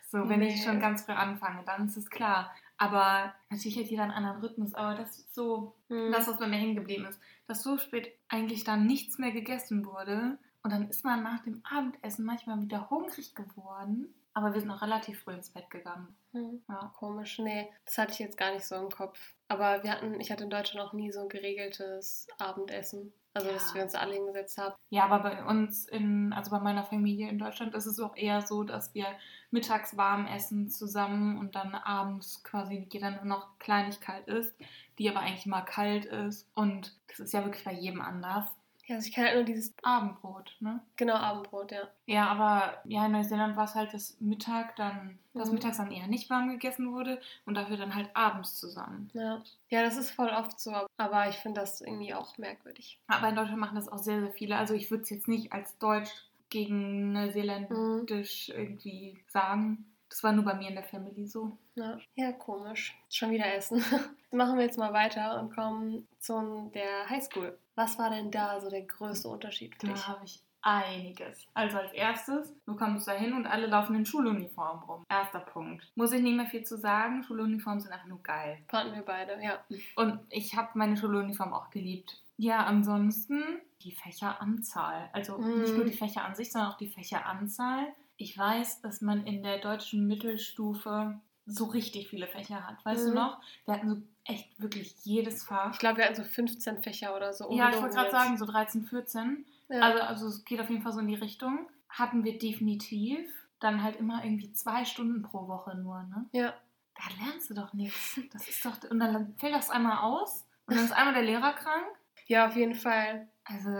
[0.08, 0.62] So, wenn ich Nee.
[0.64, 2.54] schon ganz früh anfange, dann ist es klar.
[2.78, 6.12] Aber natürlich hat jeder einen anderen Rhythmus, aber das ist so Hm.
[6.12, 9.84] das, was bei mir hängen geblieben ist, dass so spät eigentlich dann nichts mehr gegessen
[9.86, 14.12] wurde Und dann ist man nach dem Abendessen manchmal wieder hungrig geworden.
[14.34, 16.16] Aber wir sind auch relativ früh ins Bett gegangen.
[16.32, 16.60] Hm.
[16.68, 16.92] Ja.
[16.98, 19.16] Komisch, nee, das hatte ich jetzt gar nicht so im Kopf.
[19.46, 23.12] Aber wir hatten, ich hatte in Deutschland auch nie so ein geregeltes Abendessen.
[23.32, 23.54] Also, ja.
[23.54, 24.74] dass wir uns alle hingesetzt haben.
[24.90, 28.42] Ja, aber bei uns, in, also bei meiner Familie in Deutschland, ist es auch eher
[28.42, 29.06] so, dass wir
[29.52, 34.56] mittags warm essen zusammen und dann abends quasi jeder nur noch Kleinigkeit isst,
[34.98, 36.50] die aber eigentlich immer kalt ist.
[36.56, 38.48] Und das ist ja wirklich bei jedem anders.
[38.86, 40.80] Ja, also ich kann halt nur dieses Abendbrot, ne?
[40.96, 41.88] Genau, Abendbrot, ja.
[42.06, 45.54] Ja, aber ja, in Neuseeland war es halt das Mittag dann, dass mhm.
[45.54, 49.10] mittags dann eher nicht warm gegessen wurde und dafür dann halt abends zusammen.
[49.12, 49.42] Ja.
[49.70, 53.00] Ja, das ist voll oft so, aber ich finde das irgendwie auch merkwürdig.
[53.08, 54.56] Aber in Deutschland machen das auch sehr, sehr viele.
[54.56, 56.10] Also ich würde es jetzt nicht als Deutsch
[56.48, 58.54] gegen Neuseeländisch mhm.
[58.54, 59.84] irgendwie sagen.
[60.16, 61.58] Das war nur bei mir in der Family so.
[61.74, 62.96] Ja, ja komisch.
[63.10, 63.84] Schon wieder essen.
[64.30, 67.58] Machen wir jetzt mal weiter und kommen zu der Highschool.
[67.74, 70.00] Was war denn da so der größte Unterschied für dich?
[70.00, 71.46] Da habe ich einiges.
[71.52, 75.04] Also als erstes, du kommst da hin und alle laufen in Schuluniform rum.
[75.10, 75.92] Erster Punkt.
[75.96, 77.22] Muss ich nicht mehr viel zu sagen.
[77.22, 78.56] Schuluniformen sind einfach nur geil.
[78.70, 79.58] Fanden wir beide, ja.
[79.96, 82.22] Und ich habe meine Schuluniform auch geliebt.
[82.38, 83.42] Ja, ansonsten
[83.82, 85.10] die Fächeranzahl.
[85.12, 85.60] Also mm.
[85.60, 87.92] nicht nur die Fächer an sich, sondern auch die Fächeranzahl.
[88.16, 92.84] Ich weiß, dass man in der deutschen Mittelstufe so richtig viele Fächer hat.
[92.84, 93.06] Weißt mm.
[93.06, 93.14] du mhm.
[93.14, 93.40] noch?
[93.64, 95.72] Wir hatten so echt wirklich jedes Fach.
[95.72, 97.50] Ich glaube, wir hatten so 15 Fächer oder so.
[97.52, 99.46] Ja, ich wollte gerade sagen, so 13, 14.
[99.68, 99.80] Ja.
[99.80, 101.68] Also, also es geht auf jeden Fall so in die Richtung.
[101.88, 103.28] Hatten wir definitiv.
[103.60, 106.26] Dann halt immer irgendwie zwei Stunden pro Woche nur, ne?
[106.32, 106.52] Ja.
[106.94, 108.20] Da lernst du doch nichts.
[108.32, 108.78] Das ist doch.
[108.90, 111.86] Und dann fällt das einmal aus und dann ist einmal der Lehrer krank.
[112.26, 113.28] Ja, auf jeden Fall.
[113.44, 113.70] Also,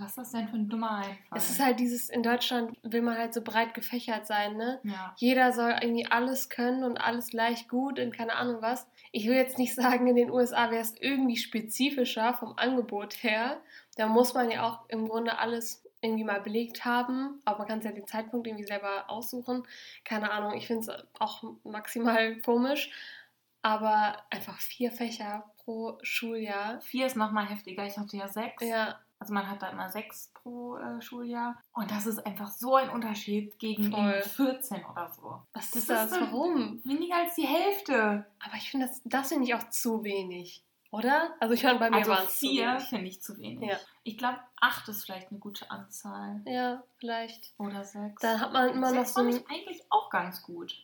[0.00, 1.38] was ist das denn für ein dummer Einfall?
[1.38, 4.80] Es ist halt dieses, in Deutschland will man halt so breit gefächert sein, ne?
[4.84, 5.14] Ja.
[5.18, 8.86] Jeder soll irgendwie alles können und alles gleich gut und keine Ahnung was.
[9.10, 13.60] Ich will jetzt nicht sagen, in den USA wäre es irgendwie spezifischer vom Angebot her.
[13.96, 17.78] Da muss man ja auch im Grunde alles irgendwie mal belegt haben, aber man kann
[17.78, 19.62] es ja den Zeitpunkt irgendwie selber aussuchen.
[20.04, 22.90] Keine Ahnung, ich finde es auch maximal komisch.
[23.64, 26.80] Aber einfach vier Fächer pro Schuljahr.
[26.80, 27.86] Vier ist nochmal heftiger.
[27.86, 28.64] Ich hatte ja sechs.
[28.64, 28.98] Ja.
[29.22, 31.56] Also man hat da immer sechs pro äh, Schuljahr.
[31.74, 35.40] Und das ist einfach so ein Unterschied gegen 14 oder so.
[35.52, 36.10] Was das ist das?
[36.10, 36.80] So Warum?
[36.82, 38.26] Weniger als die Hälfte.
[38.44, 40.64] Aber ich finde, das, das finde ich auch zu wenig.
[40.90, 41.36] Oder?
[41.38, 43.70] Also ich höre bei mir also waren es vier finde ich zu wenig.
[43.70, 43.76] Ja.
[44.02, 46.42] Ich glaube, acht ist vielleicht eine gute Anzahl.
[46.44, 47.54] Ja, vielleicht.
[47.58, 48.20] Oder sechs.
[48.22, 49.24] Dann hat man immer sechs noch so.
[49.24, 50.74] Das fand ich eigentlich auch ganz gut.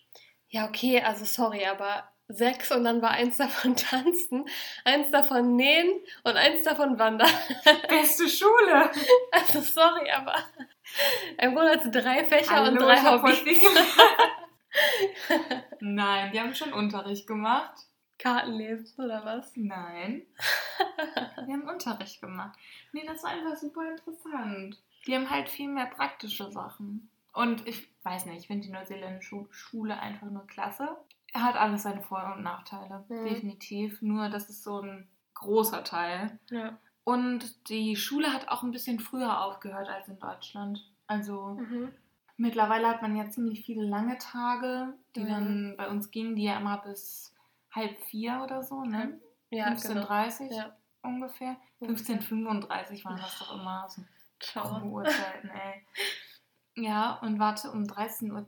[0.49, 4.45] Ja, okay, also sorry, aber sechs und dann war eins davon Tanzen,
[4.85, 5.91] eins davon Nähen
[6.22, 7.31] und eins davon Wandern.
[7.89, 8.91] Beste Schule!
[9.33, 10.37] Also sorry, aber
[11.39, 13.43] im Grunde hat drei Fächer Hallo, und drei Hobbys.
[15.81, 17.87] Nein, die haben schon Unterricht gemacht.
[18.18, 19.53] Kartenlesen oder was?
[19.55, 20.26] Nein.
[21.47, 22.59] Die haben Unterricht gemacht.
[22.93, 24.76] Nee, das war einfach super interessant.
[25.07, 27.09] Die haben halt viel mehr praktische Sachen.
[27.33, 30.97] Und ich weiß nicht, ich finde die neuseeländische Schule einfach nur klasse.
[31.33, 33.24] Er hat alles seine Vor- und Nachteile, mhm.
[33.24, 34.01] definitiv.
[34.03, 36.39] Nur das ist so ein großer Teil.
[36.51, 36.79] Ja.
[37.05, 40.85] Und die Schule hat auch ein bisschen früher aufgehört als in Deutschland.
[41.07, 41.93] Also mhm.
[42.37, 45.29] mittlerweile hat man ja ziemlich viele lange Tage, die mhm.
[45.29, 47.35] dann bei uns gingen, die ja immer bis
[47.70, 49.18] halb vier oder so, ne?
[49.51, 50.57] Ja, 15.30 genau.
[50.57, 50.76] ja.
[51.03, 51.57] ungefähr.
[51.81, 54.03] 15.35 waren das doch immer so
[54.85, 55.87] Uhrzeiten, ey.
[56.74, 58.47] Ja, und warte, um 13 Uhr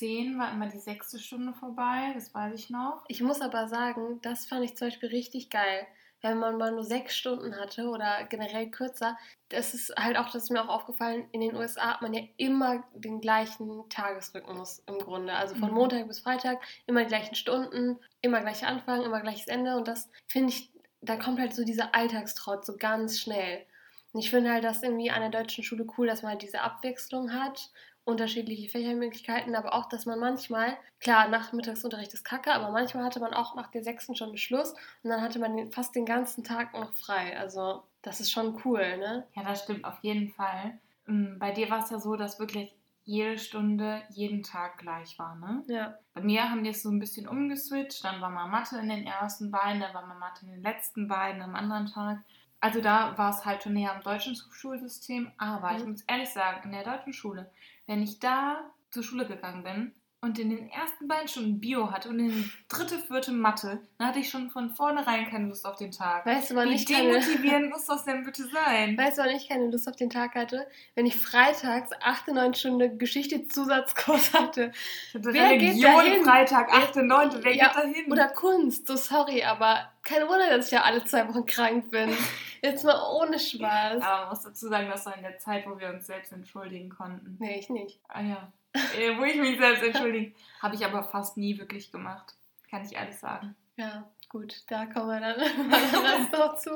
[0.00, 3.04] 10 war immer die sechste Stunde vorbei, das weiß ich noch.
[3.06, 5.86] Ich muss aber sagen, das fand ich zum Beispiel richtig geil.
[6.22, 9.18] Wenn man mal nur sechs Stunden hatte oder generell kürzer,
[9.50, 12.22] das ist halt auch, das ist mir auch aufgefallen, in den USA hat man ja
[12.38, 15.34] immer den gleichen Tagesrhythmus im Grunde.
[15.34, 15.76] Also von mhm.
[15.76, 19.76] Montag bis Freitag immer die gleichen Stunden, immer gleicher Anfang, immer gleiches Ende.
[19.76, 20.70] Und das finde ich,
[21.02, 23.66] da kommt halt so dieser Alltagstrott so ganz schnell.
[24.12, 26.62] Und ich finde halt das irgendwie an der deutschen Schule cool, dass man halt diese
[26.62, 27.70] Abwechslung hat
[28.10, 33.32] unterschiedliche Fächermöglichkeiten, aber auch, dass man manchmal, klar, Nachmittagsunterricht ist kacke, aber manchmal hatte man
[33.32, 36.92] auch nach der sechsten Stunde Schluss und dann hatte man fast den ganzen Tag noch
[36.92, 37.38] frei.
[37.38, 39.26] Also das ist schon cool, ne?
[39.34, 40.78] Ja, das stimmt auf jeden Fall.
[41.06, 45.34] Mm, bei dir war es ja so, dass wirklich jede Stunde jeden Tag gleich war,
[45.36, 45.62] ne?
[45.66, 45.98] Ja.
[46.14, 48.04] Bei mir haben die es so ein bisschen umgeswitcht.
[48.04, 51.08] Dann war mal Mathe in den ersten beiden, dann war mal Mathe in den letzten
[51.08, 52.18] beiden am anderen Tag.
[52.60, 55.32] Also da war es halt schon näher am deutschen Schulsystem.
[55.38, 55.76] Aber mhm.
[55.78, 57.50] ich muss ehrlich sagen, in der deutschen Schule
[57.86, 62.10] wenn ich da zur Schule gegangen bin und in den ersten beiden Stunden Bio hatte
[62.10, 65.76] und in den dritte, vierte Mathe, dann hatte ich schon von vornherein keine Lust auf
[65.76, 66.26] den Tag.
[66.26, 68.98] Weißt du, wann Wie ich demotivierend muss das denn bitte sein?
[68.98, 70.66] Weißt du, wann ich keine Lust auf den Tag hatte?
[70.94, 74.72] Wenn ich freitags 8, 9 Stunden Geschichte-Zusatzkurs hatte.
[75.14, 78.12] Hatte wer Religion geht Freitag, 8, 9, wer ja, geht da hin?
[78.12, 82.10] Oder Kunst, so sorry, aber kein Wunder, dass ich ja alle zwei Wochen krank bin.
[82.62, 84.02] Jetzt mal ohne Spaß.
[84.02, 86.90] Aber man muss dazu sagen, das war in der Zeit, wo wir uns selbst entschuldigen
[86.90, 87.36] konnten.
[87.38, 88.00] Nee, ich nicht.
[88.08, 88.52] Ah ja.
[88.72, 90.34] Äh, wo ich mich selbst entschuldige.
[90.62, 92.34] Habe ich aber fast nie wirklich gemacht.
[92.70, 93.56] Kann ich ehrlich sagen.
[93.76, 95.38] Ja, gut, da kommen wir dann
[96.30, 96.70] das noch zu.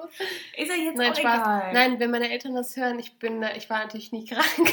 [0.56, 1.40] Ist ja jetzt Nein, auch Spaß.
[1.40, 1.72] egal.
[1.72, 4.72] Nein, wenn meine Eltern das hören, ich bin, ich war natürlich nie krank.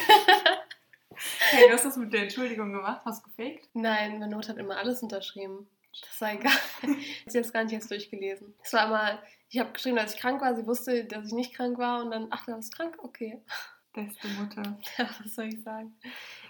[1.51, 3.01] Hey, du hast das mit der Entschuldigung gemacht?
[3.05, 3.68] Hast du gefaked?
[3.74, 5.68] Nein, meine Mutter hat immer alles unterschrieben.
[6.00, 6.52] Das war egal.
[6.82, 8.54] Ich habe jetzt gar nicht erst durchgelesen.
[8.64, 9.20] Es war immer,
[9.50, 10.56] ich habe geschrieben, dass ich krank war.
[10.56, 12.04] Sie wusste, dass ich nicht krank war.
[12.04, 12.98] Und dann, ach, du bist krank?
[13.00, 13.42] Okay.
[13.94, 14.62] Beste Mutter.
[14.98, 15.96] Ja, was soll ich sagen?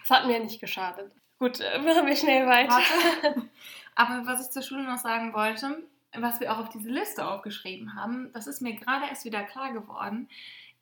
[0.03, 1.11] Es hat mir nicht geschadet.
[1.39, 2.75] Gut, äh, machen wir schnell weiter.
[2.75, 3.49] Warte.
[3.95, 5.83] Aber was ich zur Schule noch sagen wollte,
[6.13, 9.73] was wir auch auf diese Liste aufgeschrieben haben, das ist mir gerade erst wieder klar
[9.73, 10.29] geworden.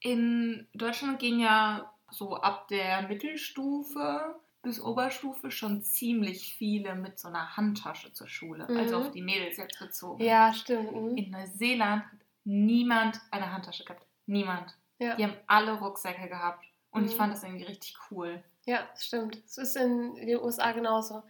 [0.01, 7.28] In Deutschland gehen ja so ab der Mittelstufe bis Oberstufe schon ziemlich viele mit so
[7.30, 8.68] einer Handtasche zur Schule.
[8.68, 9.05] Also Mhm.
[9.05, 10.24] auf die Mädels jetzt bezogen.
[10.24, 10.93] Ja, stimmt.
[10.93, 11.16] mhm.
[11.18, 14.05] In Neuseeland hat niemand eine Handtasche gehabt.
[14.26, 14.76] Niemand.
[14.97, 15.16] Ja.
[15.16, 16.66] Die haben alle Rucksäcke gehabt.
[16.91, 17.18] Und ich Mhm.
[17.18, 18.43] fand das irgendwie richtig cool.
[18.66, 19.38] Ja, stimmt.
[19.45, 21.24] Es ist in den USA genauso.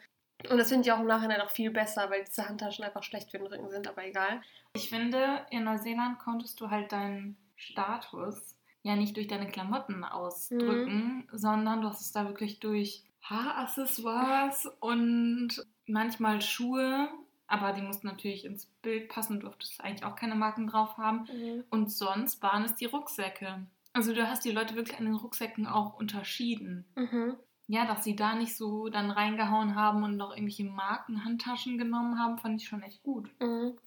[0.49, 3.30] Und das finde ich auch im Nachhinein auch viel besser, weil diese Handtaschen einfach schlecht
[3.30, 4.41] für den Rücken sind, aber egal.
[4.73, 11.27] Ich finde, in Neuseeland konntest du halt deinen Status ja nicht durch deine Klamotten ausdrücken,
[11.34, 17.09] sondern du hast es da wirklich durch Haaraccessoires und manchmal Schuhe,
[17.47, 21.27] aber die mussten natürlich ins Bild passen, du durftest eigentlich auch keine Marken drauf haben.
[21.69, 23.65] Und sonst waren es die Rucksäcke.
[23.93, 26.86] Also du hast die Leute wirklich an den Rucksäcken auch unterschieden.
[26.95, 27.38] Mhm.
[27.67, 32.38] Ja, dass sie da nicht so dann reingehauen haben und noch irgendwelche Markenhandtaschen genommen haben,
[32.39, 33.30] fand ich schon echt gut.
[33.39, 33.77] Mhm.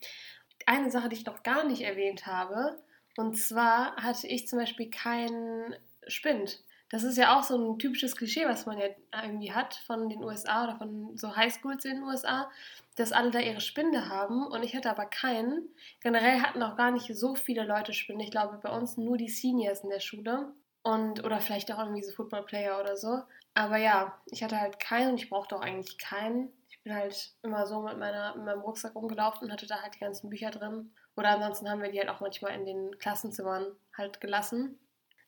[0.67, 2.79] Eine Sache, die ich noch gar nicht erwähnt habe,
[3.17, 5.75] und zwar hatte ich zum Beispiel keinen
[6.07, 6.63] Spind.
[6.93, 8.85] Das ist ja auch so ein typisches Klischee, was man ja
[9.25, 12.51] irgendwie hat von den USA oder von so Highschools in den USA,
[12.97, 15.71] dass alle da ihre Spinde haben und ich hatte aber keinen.
[16.01, 18.25] Generell hatten auch gar nicht so viele Leute Spinde.
[18.25, 22.03] Ich glaube, bei uns nur die Seniors in der Schule und oder vielleicht auch irgendwie
[22.03, 23.23] so Footballplayer oder so.
[23.55, 26.53] Aber ja, ich hatte halt keinen und ich brauchte auch eigentlich keinen.
[26.69, 29.95] Ich bin halt immer so mit, meiner, mit meinem Rucksack rumgelaufen und hatte da halt
[29.95, 30.93] die ganzen Bücher drin.
[31.17, 33.65] Oder ansonsten haben wir die halt auch manchmal in den Klassenzimmern
[33.97, 34.79] halt gelassen.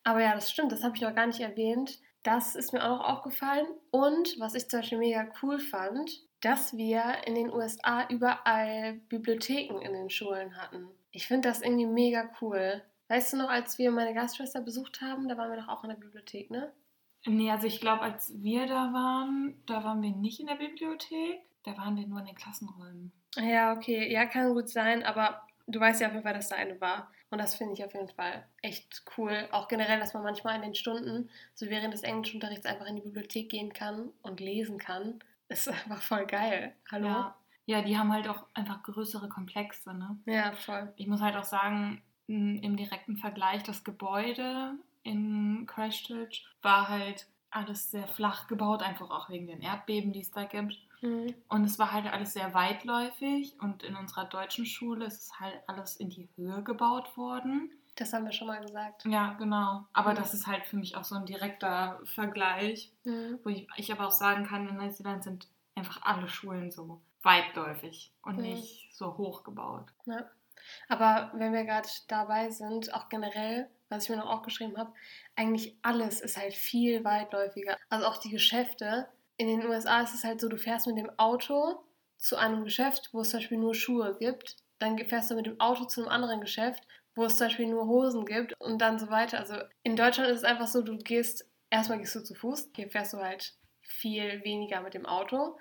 [0.05, 1.99] Aber ja, das stimmt, das habe ich noch gar nicht erwähnt.
[2.23, 3.65] Das ist mir auch noch aufgefallen.
[3.91, 9.81] Und was ich zum Beispiel mega cool fand, dass wir in den USA überall Bibliotheken
[9.81, 10.87] in den Schulen hatten.
[11.11, 12.83] Ich finde das irgendwie mega cool.
[13.07, 15.89] Weißt du noch, als wir meine Gastschwester besucht haben, da waren wir doch auch in
[15.89, 16.71] der Bibliothek, ne?
[17.25, 21.41] Nee, also ich glaube, als wir da waren, da waren wir nicht in der Bibliothek,
[21.63, 23.11] da waren wir nur in den Klassenräumen.
[23.37, 26.55] Ja, okay, ja, kann gut sein, aber du weißt ja auf jeden Fall, dass da
[26.55, 27.11] eine war.
[27.35, 29.49] Und das finde ich auf jeden Fall echt cool.
[29.51, 33.01] Auch generell, dass man manchmal in den Stunden, so während des Englischunterrichts, einfach in die
[33.01, 35.19] Bibliothek gehen kann und lesen kann.
[35.49, 36.73] Das ist einfach voll geil.
[36.89, 37.07] Hallo?
[37.07, 37.35] Ja.
[37.65, 40.17] ja, die haben halt auch einfach größere Komplexe, ne?
[40.25, 40.93] Ja, voll.
[40.95, 47.91] Ich muss halt auch sagen, im direkten Vergleich, das Gebäude in Christchurch war halt alles
[47.91, 50.77] sehr flach gebaut, einfach auch wegen den Erdbeben, die es da gibt.
[51.05, 51.33] Mhm.
[51.49, 55.61] Und es war halt alles sehr weitläufig und in unserer deutschen Schule ist es halt
[55.67, 57.71] alles in die Höhe gebaut worden.
[57.95, 59.05] Das haben wir schon mal gesagt.
[59.05, 59.85] Ja, genau.
[59.93, 60.15] Aber Mhm.
[60.17, 63.39] das ist halt für mich auch so ein direkter Vergleich, Mhm.
[63.43, 68.11] wo ich, ich aber auch sagen kann, in Neuseeland sind einfach alle Schulen so weitläufig
[68.23, 68.41] und Mhm.
[68.43, 69.85] nicht so hoch gebaut.
[70.05, 70.29] Ja.
[70.89, 74.91] Aber wenn wir gerade dabei sind, auch generell, was ich mir noch aufgeschrieben habe,
[75.35, 77.77] eigentlich alles ist halt viel weitläufiger.
[77.89, 79.07] Also auch die Geschäfte.
[79.37, 81.83] In den USA ist es halt so, du fährst mit dem Auto
[82.17, 84.55] zu einem Geschäft, wo es zum Beispiel nur Schuhe gibt.
[84.79, 86.83] Dann fährst du mit dem Auto zu einem anderen Geschäft,
[87.15, 89.39] wo es zum Beispiel nur Hosen gibt und dann so weiter.
[89.39, 92.89] Also in Deutschland ist es einfach so, du gehst, erstmal gehst du zu Fuß, hier
[92.89, 95.57] fährst du halt viel weniger mit dem Auto.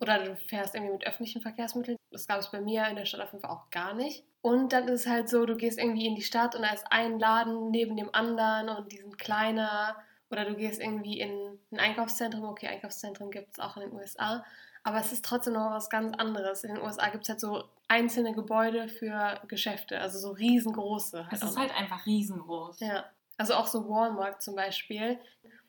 [0.00, 1.96] Oder du fährst irgendwie mit öffentlichen Verkehrsmitteln.
[2.10, 4.24] Das gab es bei mir in der Stadt auf jeden Fall auch gar nicht.
[4.42, 6.86] Und dann ist es halt so, du gehst irgendwie in die Stadt und da ist
[6.90, 9.96] ein Laden neben dem anderen und die sind kleiner.
[10.34, 12.42] Oder du gehst irgendwie in ein Einkaufszentrum.
[12.44, 14.44] Okay, Einkaufszentren gibt es auch in den USA.
[14.82, 16.64] Aber es ist trotzdem noch was ganz anderes.
[16.64, 21.28] In den USA gibt es halt so einzelne Gebäude für Geschäfte, also so riesengroße.
[21.30, 21.62] Es auch ist noch.
[21.62, 22.80] halt einfach riesengroß.
[22.80, 23.04] Ja,
[23.36, 25.20] also auch so Walmart zum Beispiel.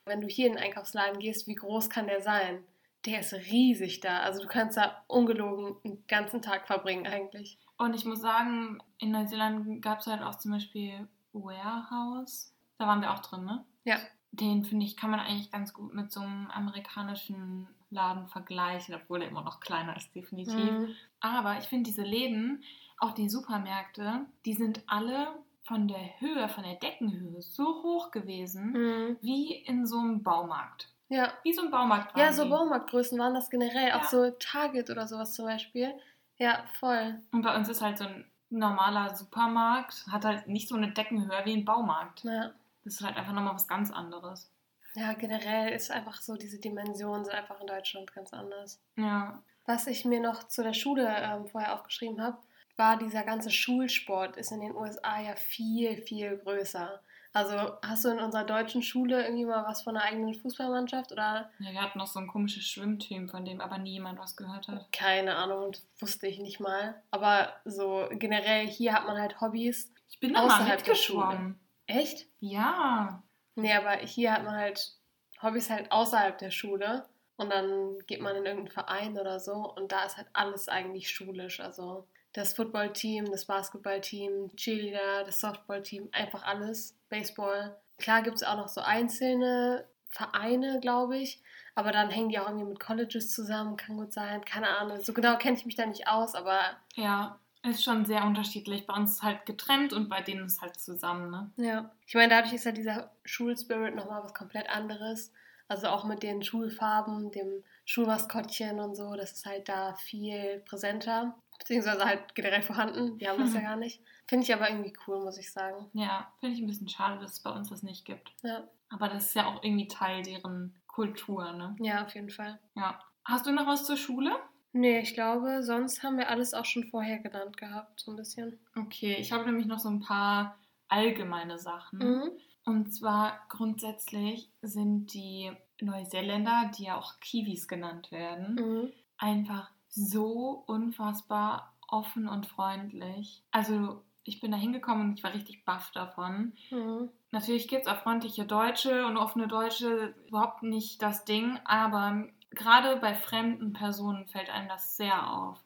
[0.04, 2.64] Wenn du hier in den Einkaufsladen gehst, wie groß kann der sein?
[3.04, 4.18] Der ist riesig da.
[4.18, 7.56] Also du kannst da ungelogen einen ganzen Tag verbringen eigentlich.
[7.78, 12.52] Und ich muss sagen, in Neuseeland gab es halt auch zum Beispiel Warehouse.
[12.78, 13.64] Da waren wir auch drin, ne?
[13.84, 13.98] Ja.
[14.40, 19.22] Den finde ich, kann man eigentlich ganz gut mit so einem amerikanischen Laden vergleichen, obwohl
[19.22, 20.54] er immer noch kleiner ist, definitiv.
[20.56, 20.88] Mhm.
[21.20, 22.62] Aber ich finde diese Läden,
[22.98, 25.28] auch die Supermärkte, die sind alle
[25.64, 29.16] von der Höhe, von der Deckenhöhe so hoch gewesen, Mhm.
[29.20, 30.88] wie in so einem Baumarkt.
[31.08, 31.32] Ja.
[31.44, 32.50] Wie so ein Baumarkt Ja, so die.
[32.50, 33.92] Baumarktgrößen waren das generell.
[33.92, 34.08] Auch Ja.
[34.08, 35.94] so Target oder sowas zum Beispiel.
[36.38, 37.20] Ja, voll.
[37.32, 40.92] Und bei uns ist halt so ein ein normaler Supermarkt hat halt nicht so eine
[40.92, 42.22] Deckenhöhe wie ein Baumarkt.
[42.22, 42.52] Ja.
[42.86, 44.48] Das ist halt einfach nochmal was ganz anderes.
[44.94, 48.80] Ja, generell ist einfach so, diese Dimensionen sind einfach in Deutschland ganz anders.
[48.94, 49.42] Ja.
[49.64, 52.38] Was ich mir noch zu der Schule ähm, vorher aufgeschrieben habe,
[52.76, 57.00] war dieser ganze Schulsport ist in den USA ja viel, viel größer.
[57.32, 61.50] Also hast du in unserer deutschen Schule irgendwie mal was von einer eigenen Fußballmannschaft oder?
[61.58, 64.68] Ja, wir hatten noch so ein komisches Schwimmteam, von dem aber nie jemand was gehört
[64.68, 64.92] hat.
[64.92, 67.02] Keine Ahnung, wusste ich nicht mal.
[67.10, 69.92] Aber so generell hier hat man halt Hobbys.
[70.08, 71.58] Ich bin da mal mitgeschwommen.
[71.86, 72.26] Echt?
[72.40, 73.22] Ja.
[73.54, 74.96] Nee, aber hier hat man halt
[75.42, 77.08] Hobbys halt außerhalb der Schule.
[77.36, 79.52] Und dann geht man in irgendeinen Verein oder so.
[79.52, 81.60] Und da ist halt alles eigentlich schulisch.
[81.60, 86.96] Also das Footballteam, das Basketballteam, Cheerleader, das Softballteam, einfach alles.
[87.08, 87.76] Baseball.
[87.98, 91.42] Klar gibt es auch noch so einzelne Vereine, glaube ich.
[91.74, 94.44] Aber dann hängen die auch irgendwie mit Colleges zusammen, kann gut sein.
[94.44, 95.02] Keine Ahnung.
[95.02, 96.60] So genau kenne ich mich da nicht aus, aber.
[96.94, 98.86] Ja, ist schon sehr unterschiedlich.
[98.86, 101.50] Bei uns ist halt getrennt und bei denen ist halt zusammen, ne?
[101.56, 101.90] Ja.
[102.06, 105.32] Ich meine, dadurch ist ja dieser Schulspirit nochmal was komplett anderes.
[105.68, 111.34] Also auch mit den Schulfarben, dem Schulmaskottchen und so, das ist halt da viel präsenter.
[111.58, 113.18] Beziehungsweise halt generell vorhanden.
[113.18, 114.00] Die haben das ja gar nicht.
[114.28, 115.90] Finde ich aber irgendwie cool, muss ich sagen.
[115.92, 118.32] Ja, finde ich ein bisschen schade, dass es bei uns das nicht gibt.
[118.42, 118.64] Ja.
[118.90, 121.74] Aber das ist ja auch irgendwie Teil deren Kultur, ne?
[121.80, 122.58] Ja, auf jeden Fall.
[122.74, 123.00] Ja.
[123.24, 124.36] Hast du noch was zur Schule?
[124.76, 128.58] Nee, ich glaube, sonst haben wir alles auch schon vorher genannt gehabt, so ein bisschen.
[128.76, 130.58] Okay, ich habe nämlich noch so ein paar
[130.88, 131.98] allgemeine Sachen.
[131.98, 132.30] Mhm.
[132.64, 135.50] Und zwar grundsätzlich sind die
[135.80, 138.92] Neuseeländer, die ja auch Kiwis genannt werden, Mhm.
[139.18, 143.42] einfach so unfassbar offen und freundlich.
[143.50, 146.52] Also ich bin da hingekommen und ich war richtig baff davon.
[146.70, 147.10] Mhm.
[147.30, 152.96] Natürlich gibt es auch freundliche Deutsche und offene Deutsche, überhaupt nicht das Ding, aber gerade
[152.96, 155.62] bei fremden Personen fällt einem das sehr auf.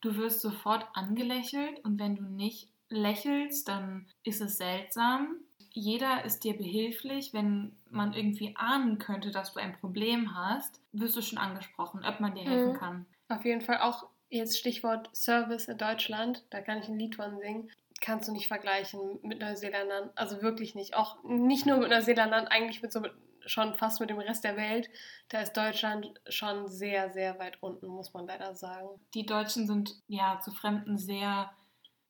[0.00, 5.36] Du wirst sofort angelächelt und wenn du nicht lächelst, dann ist es seltsam.
[5.70, 11.16] Jeder ist dir behilflich, wenn man irgendwie ahnen könnte, dass du ein Problem hast, wirst
[11.16, 12.76] du schon angesprochen, ob man dir helfen Mhm.
[12.76, 13.06] kann.
[13.28, 17.38] Auf jeden Fall auch jetzt Stichwort Service in Deutschland, da kann ich ein Lied von
[17.38, 17.70] singen.
[18.02, 20.10] Kannst du nicht vergleichen mit Neuseeländern.
[20.16, 20.94] Also wirklich nicht.
[20.96, 23.12] Auch nicht nur mit Neuseeländern, eigentlich mit so mit,
[23.46, 24.88] schon fast mit dem Rest der Welt.
[25.28, 28.88] Da ist Deutschland schon sehr, sehr weit unten, muss man leider sagen.
[29.14, 31.50] Die Deutschen sind ja zu Fremden sehr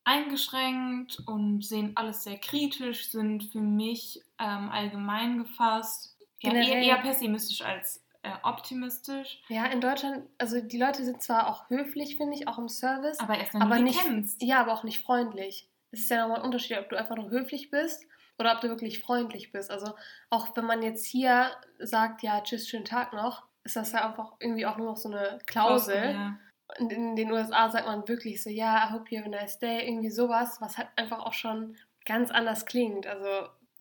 [0.05, 6.13] eingeschränkt und sehen alles sehr kritisch, sind für mich ähm, allgemein gefasst
[6.43, 9.41] ja, eher, eher pessimistisch als äh, optimistisch.
[9.49, 13.19] Ja, in Deutschland, also die Leute sind zwar auch höflich, finde ich, auch im Service,
[13.21, 14.43] Aber erst wenn aber du nicht, kennst.
[14.43, 15.69] ja, aber auch nicht freundlich.
[15.91, 18.05] Es ist ja nochmal ein Unterschied, ob du einfach nur höflich bist
[18.39, 19.71] oder ob du wirklich freundlich bist.
[19.71, 19.95] Also
[20.31, 24.33] auch wenn man jetzt hier sagt, ja, tschüss, schönen Tag noch, ist das ja einfach
[24.41, 26.13] irgendwie auch nur noch so eine Klausel.
[26.13, 26.39] Ja.
[26.79, 29.59] Und in den USA sagt man wirklich so, ja, I hope you have a nice
[29.59, 31.77] day, irgendwie sowas, was halt einfach auch schon
[32.07, 33.07] ganz anders klingt.
[33.07, 33.29] Also,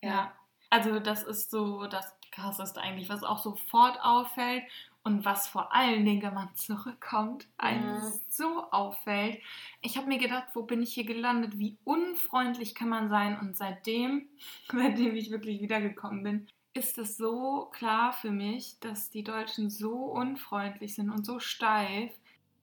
[0.02, 0.10] ja.
[0.10, 0.34] Ja.
[0.70, 4.64] Also das ist so das Krasseste eigentlich, was auch sofort auffällt
[5.04, 8.20] und was vor allen Dingen, wenn man zurückkommt, einem Mhm.
[8.30, 9.42] so auffällt.
[9.82, 11.58] Ich habe mir gedacht, wo bin ich hier gelandet?
[11.58, 13.40] Wie unfreundlich kann man sein?
[13.40, 14.30] Und seitdem,
[14.72, 19.94] seitdem ich wirklich wiedergekommen bin, ist es so klar für mich, dass die Deutschen so
[20.06, 22.12] unfreundlich sind und so steif.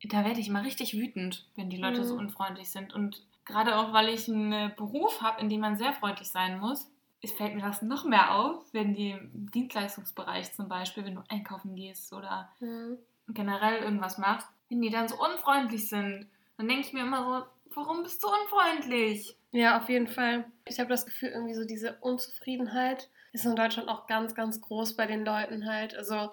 [0.04, 2.18] Da werde ich mal richtig wütend, wenn die Leute so Mhm.
[2.18, 2.94] unfreundlich sind.
[2.94, 6.90] Und gerade auch, weil ich einen Beruf habe, in dem man sehr freundlich sein muss,
[7.22, 11.22] es fällt mir das noch mehr auf, wenn die im Dienstleistungsbereich zum Beispiel, wenn du
[11.28, 12.98] einkaufen gehst oder Mhm.
[13.28, 17.24] generell irgendwas machst, wenn die dann so unfreundlich sind, dann denke ich mir immer
[17.66, 19.36] so, warum bist du unfreundlich?
[19.50, 20.50] Ja, auf jeden Fall.
[20.66, 24.96] Ich habe das Gefühl, irgendwie so diese Unzufriedenheit ist in Deutschland auch ganz, ganz groß
[24.96, 25.94] bei den Leuten halt.
[25.94, 26.30] Also,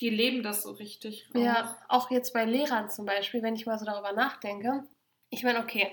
[0.00, 1.28] Die leben das so richtig.
[1.34, 4.84] ja, auch jetzt bei Lehrern zum Beispiel, wenn ich mal so darüber nachdenke.
[5.30, 5.92] Ich meine, okay,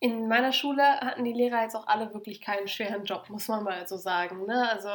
[0.00, 3.64] in meiner Schule hatten die Lehrer jetzt auch alle wirklich keinen schweren Job, muss man
[3.64, 4.46] mal so sagen.
[4.46, 4.68] Ne?
[4.68, 4.90] Also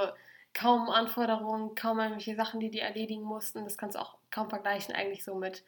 [0.53, 3.63] kaum Anforderungen, kaum irgendwelche Sachen, die die erledigen mussten.
[3.63, 5.63] Das kannst du auch kaum vergleichen eigentlich so mit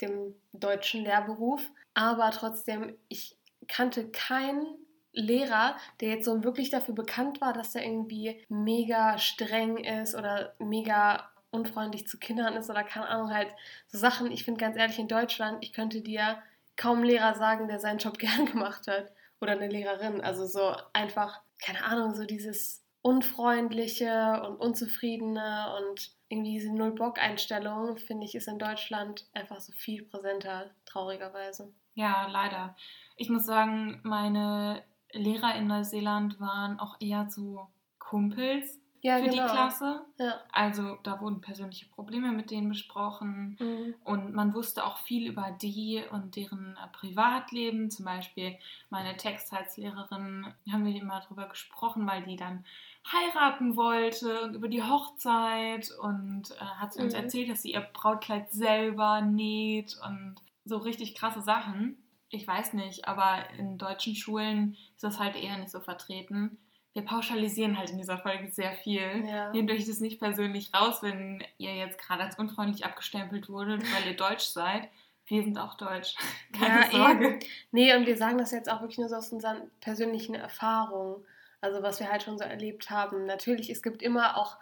[0.00, 1.62] dem deutschen Lehrberuf.
[1.94, 3.36] Aber trotzdem, ich
[3.68, 4.66] kannte keinen
[5.12, 10.54] Lehrer, der jetzt so wirklich dafür bekannt war, dass er irgendwie mega streng ist oder
[10.58, 13.48] mega unfreundlich zu Kindern ist oder keine Ahnung, halt
[13.86, 14.30] so Sachen.
[14.30, 16.38] Ich finde ganz ehrlich, in Deutschland, ich könnte dir
[16.76, 19.12] kaum Lehrer sagen, der seinen Job gern gemacht hat.
[19.40, 20.20] Oder eine Lehrerin.
[20.20, 28.26] Also so einfach, keine Ahnung, so dieses Unfreundliche und Unzufriedene und irgendwie diese Null-Bock-Einstellung, finde
[28.26, 31.72] ich, ist in Deutschland einfach so viel präsenter, traurigerweise.
[31.94, 32.74] Ja, leider.
[33.16, 37.68] Ich muss sagen, meine Lehrer in Neuseeland waren auch eher so
[37.98, 38.80] Kumpels.
[39.02, 39.46] Ja, für genau.
[39.46, 40.04] die Klasse.
[40.18, 40.34] Ja.
[40.52, 43.56] Also da wurden persönliche Probleme mit denen besprochen.
[43.60, 43.94] Mhm.
[44.04, 47.90] Und man wusste auch viel über die und deren äh, Privatleben.
[47.90, 48.56] Zum Beispiel
[48.90, 52.64] meine Texthalslehrerin, haben wir immer drüber gesprochen, weil die dann
[53.12, 57.20] heiraten wollte und über die Hochzeit und äh, hat sie uns Mhm.
[57.20, 61.96] erzählt, dass sie ihr Brautkleid selber näht und so richtig krasse Sachen.
[62.28, 66.58] Ich weiß nicht, aber in deutschen Schulen ist das halt eher nicht so vertreten.
[66.96, 69.26] Wir pauschalisieren halt in dieser Folge sehr viel.
[69.28, 69.50] Ja.
[69.52, 74.06] Nehmt euch das nicht persönlich raus, wenn ihr jetzt gerade als unfreundlich abgestempelt wurdet, weil
[74.10, 74.88] ihr deutsch seid.
[75.26, 76.14] Wir sind auch deutsch.
[76.58, 77.26] Keine Ja, Sorge.
[77.26, 77.38] eben.
[77.70, 81.22] Nee, und wir sagen das jetzt auch wirklich nur so aus unseren persönlichen Erfahrungen.
[81.60, 83.26] Also was wir halt schon so erlebt haben.
[83.26, 84.56] Natürlich, es gibt immer auch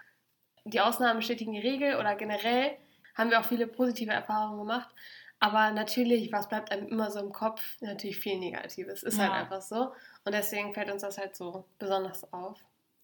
[0.65, 2.77] die Ausnahmen bestätigen die Regel oder generell
[3.15, 4.93] haben wir auch viele positive Erfahrungen gemacht.
[5.41, 7.61] Aber natürlich, was bleibt einem immer so im Kopf?
[7.81, 9.03] Natürlich viel Negatives.
[9.03, 9.37] Ist halt Ja.
[9.37, 9.93] einfach so.
[10.25, 12.59] Und deswegen fällt uns das halt so besonders auf.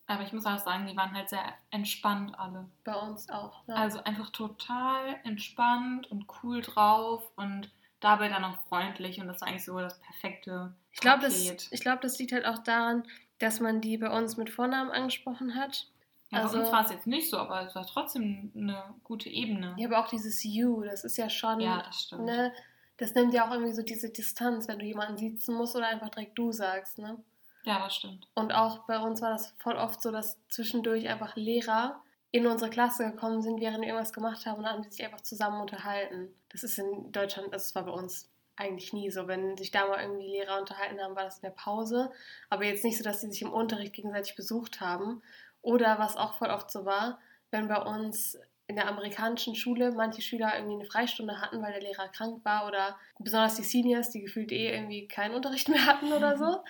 [0.06, 2.68] Aber ich muss auch sagen, die waren halt sehr entspannt alle.
[2.82, 3.62] Bei uns auch.
[3.68, 3.74] Ja.
[3.76, 7.70] Also einfach total entspannt und cool drauf und
[8.00, 9.20] dabei dann auch freundlich.
[9.20, 11.38] Und das war eigentlich so das perfekte Ich glaube, das,
[11.70, 13.04] ich glaub, das liegt halt auch daran,
[13.38, 15.86] dass man die bei uns mit Vornamen angesprochen hat.
[16.30, 19.28] Ja, also- bei uns war es jetzt nicht so, aber es war trotzdem eine gute
[19.28, 19.74] Ebene.
[19.78, 21.60] Ja, aber auch dieses You, das ist ja schon.
[21.60, 22.24] Ja, das stimmt.
[22.24, 22.52] Ne,
[22.98, 26.10] das nimmt ja auch irgendwie so diese Distanz, wenn du jemanden siezen musst oder einfach
[26.10, 26.98] direkt du sagst.
[26.98, 27.16] Ne?
[27.64, 28.28] Ja, das stimmt.
[28.34, 32.00] Und auch bei uns war das voll oft so, dass zwischendurch einfach Lehrer
[32.30, 35.04] in unsere Klasse gekommen sind, während wir irgendwas gemacht haben und dann haben die sich
[35.04, 36.28] einfach zusammen unterhalten.
[36.50, 39.26] Das ist in Deutschland, das war bei uns eigentlich nie so.
[39.26, 42.12] Wenn sich da mal irgendwie Lehrer unterhalten haben, war das in der Pause.
[42.50, 45.22] Aber jetzt nicht so, dass sie sich im Unterricht gegenseitig besucht haben.
[45.62, 47.18] Oder was auch voll oft so war,
[47.50, 51.82] wenn bei uns in der amerikanischen Schule manche Schüler irgendwie eine Freistunde hatten, weil der
[51.82, 56.12] Lehrer krank war oder besonders die Seniors, die gefühlt eh irgendwie keinen Unterricht mehr hatten
[56.12, 56.62] oder so,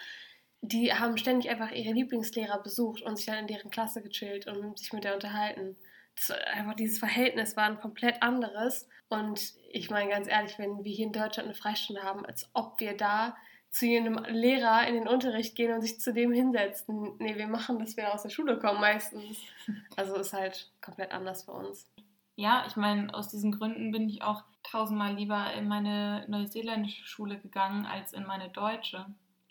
[0.63, 4.79] die haben ständig einfach ihre Lieblingslehrer besucht und sich dann in deren Klasse gechillt und
[4.79, 5.77] sich mit der unterhalten.
[6.17, 8.89] Das, einfach dieses Verhältnis war ein komplett anderes.
[9.09, 12.79] Und ich meine ganz ehrlich, wenn wir hier in Deutschland eine Freistunde haben, als ob
[12.81, 13.37] wir da
[13.71, 17.15] zu jedem Lehrer in den Unterricht gehen und sich zu dem hinsetzen.
[17.19, 19.39] Nee, wir machen, dass wir aus der Schule kommen meistens.
[19.97, 21.89] Also ist halt komplett anders für uns.
[22.35, 27.39] Ja, ich meine, aus diesen Gründen bin ich auch tausendmal lieber in meine neuseeländische Schule
[27.39, 29.07] gegangen als in meine deutsche.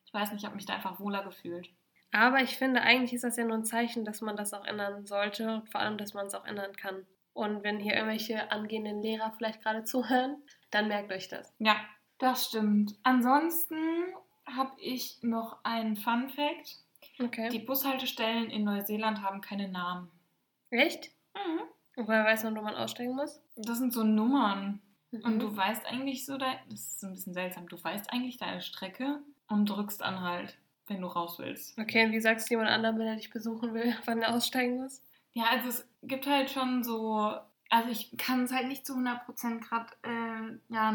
[0.06, 1.70] Ich weiß nicht, ich habe mich da einfach wohler gefühlt.
[2.12, 5.06] Aber ich finde, eigentlich ist das ja nur ein Zeichen, dass man das auch ändern
[5.06, 7.06] sollte und vor allem, dass man es auch ändern kann.
[7.34, 10.42] Und wenn hier irgendwelche angehenden Lehrer vielleicht gerade zuhören,
[10.72, 11.54] dann merkt euch das.
[11.60, 11.76] Ja,
[12.20, 12.96] das stimmt.
[13.04, 13.76] Ansonsten
[14.46, 16.78] habe ich noch einen Fun Fact.
[17.20, 17.50] Okay.
[17.50, 20.10] Die Bushaltestellen in Neuseeland haben keine Namen.
[20.70, 21.12] Echt?
[21.96, 23.42] Und woher weiß man, wo man aussteigen muss?
[23.58, 24.82] Das sind so Nummern.
[25.12, 25.40] Und Mhm.
[25.40, 29.20] du weißt eigentlich so, dein, das ist ein bisschen seltsam, du weißt eigentlich deine Strecke
[29.48, 30.56] und drückst Anhalt,
[30.88, 31.78] wenn du raus willst.
[31.80, 34.82] Okay, und wie sagst du jemand anderem, wenn er dich besuchen will, wann er aussteigen
[34.82, 35.02] muss?
[35.34, 37.34] Ja, also es gibt halt schon so,
[37.70, 40.92] also ich kann es halt nicht zu 100% gerade äh, ja,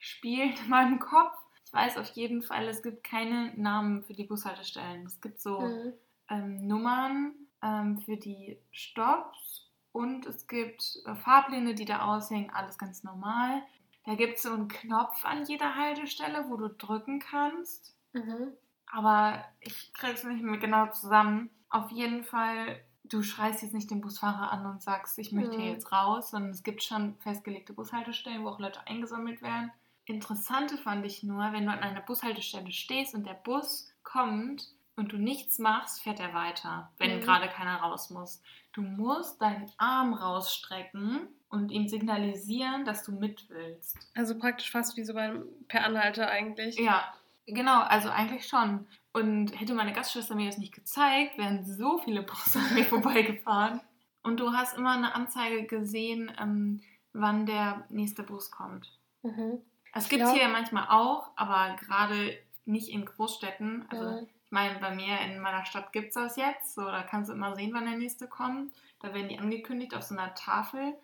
[0.00, 1.36] nachspielen in meinem Kopf.
[1.66, 5.06] Ich weiß auf jeden Fall, es gibt keine Namen für die Bushaltestellen.
[5.06, 5.92] Es gibt so Mhm.
[6.28, 12.78] ähm, Nummern ähm, für die Stops und es gibt äh, Fahrpläne, die da aushängen, alles
[12.78, 13.62] ganz normal.
[14.04, 17.94] Da gibt es so einen Knopf an jeder Haltestelle, wo du drücken kannst.
[18.12, 18.52] Mhm.
[18.86, 21.50] Aber ich krieg's nicht mehr genau zusammen.
[21.68, 25.66] Auf jeden Fall, du schreist jetzt nicht den Busfahrer an und sagst, ich möchte hier
[25.66, 25.74] Mhm.
[25.74, 29.70] jetzt raus, sondern es gibt schon festgelegte Bushaltestellen, wo auch Leute eingesammelt werden.
[30.04, 35.12] Interessante fand ich nur, wenn du an einer Bushaltestelle stehst und der Bus kommt und
[35.12, 37.20] du nichts machst, fährt er weiter, wenn Mhm.
[37.20, 38.42] gerade keiner raus muss.
[38.72, 44.10] Du musst deinen Arm rausstrecken und ihm signalisieren, dass du mit willst.
[44.14, 46.78] Also praktisch fast wie so beim Per Anhalter eigentlich.
[46.78, 47.04] Ja,
[47.46, 48.86] genau, also eigentlich schon.
[49.12, 53.80] Und hätte meine Gastschwester mir das nicht gezeigt, wären so viele Busse an mir vorbeigefahren.
[54.22, 56.82] Und du hast immer eine Anzeige gesehen, ähm,
[57.12, 58.96] wann der nächste Bus kommt.
[59.22, 59.60] Mhm.
[59.92, 63.86] Es gibt glaub- hier manchmal auch, aber gerade nicht in Großstädten.
[63.90, 64.26] Also Mhm.
[64.44, 66.74] ich meine, bei mir in meiner Stadt gibt es das jetzt.
[66.74, 68.72] So, da kannst du immer sehen, wann der nächste kommt.
[69.00, 70.94] Da werden die angekündigt auf so einer Tafel.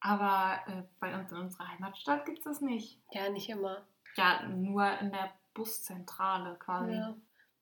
[0.00, 3.00] Aber äh, bei uns in unserer Heimatstadt gibt es das nicht.
[3.10, 3.82] Ja, nicht immer.
[4.16, 6.92] Ja, nur in der Buszentrale quasi.
[6.94, 7.14] Ja.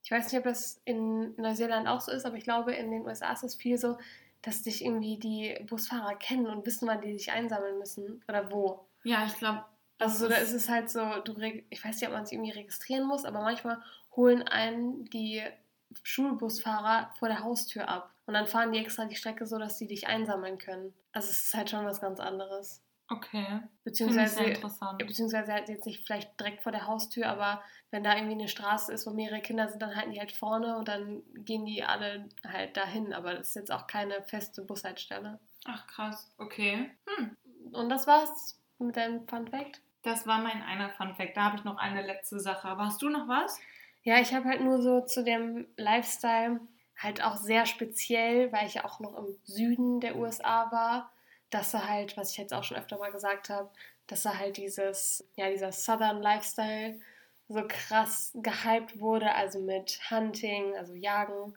[0.03, 3.05] Ich weiß nicht, ob das in Neuseeland auch so ist, aber ich glaube, in den
[3.07, 3.99] USA ist es viel so,
[4.43, 8.87] dass dich irgendwie die Busfahrer kennen und wissen, wann die sich einsammeln müssen oder wo.
[9.03, 9.65] Ja, ich glaube,
[9.99, 11.35] Also so, da ist es halt so, du
[11.71, 13.83] ich weiß nicht, ob man sich irgendwie registrieren muss, aber manchmal
[14.15, 15.43] holen einen die
[16.03, 19.87] Schulbusfahrer vor der Haustür ab und dann fahren die extra die Strecke so, dass sie
[19.87, 20.93] dich einsammeln können.
[21.13, 22.83] Also es ist halt schon was ganz anderes.
[23.09, 23.61] Okay.
[23.85, 24.43] Beziehungsweise,
[24.99, 28.93] beziehungsweise halt jetzt nicht vielleicht direkt vor der Haustür, aber wenn da irgendwie eine Straße
[28.93, 32.29] ist, wo mehrere Kinder sind, dann halten die halt vorne und dann gehen die alle
[32.45, 33.13] halt dahin.
[33.13, 35.39] Aber das ist jetzt auch keine feste Bushaltestelle.
[35.67, 36.91] Ach krass, okay.
[37.07, 37.37] Hm.
[37.73, 39.81] Und das war's mit deinem Fun Fact?
[40.07, 41.37] Das war mein einer Fun Fact.
[41.37, 42.77] Da habe ich noch eine letzte Sache.
[42.79, 43.59] Hast du noch was?
[44.05, 46.61] Ja, ich habe halt nur so zu dem Lifestyle
[46.97, 51.11] halt auch sehr speziell, weil ich ja auch noch im Süden der USA war,
[51.51, 53.69] dass er halt, was ich jetzt auch schon öfter mal gesagt habe,
[54.07, 57.01] dass er halt dieses, ja, dieser Southern Lifestyle
[57.49, 61.55] so krass gehypt wurde, also mit Hunting, also Jagen.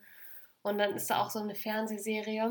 [0.64, 2.50] Und dann ist da auch so eine Fernsehserie,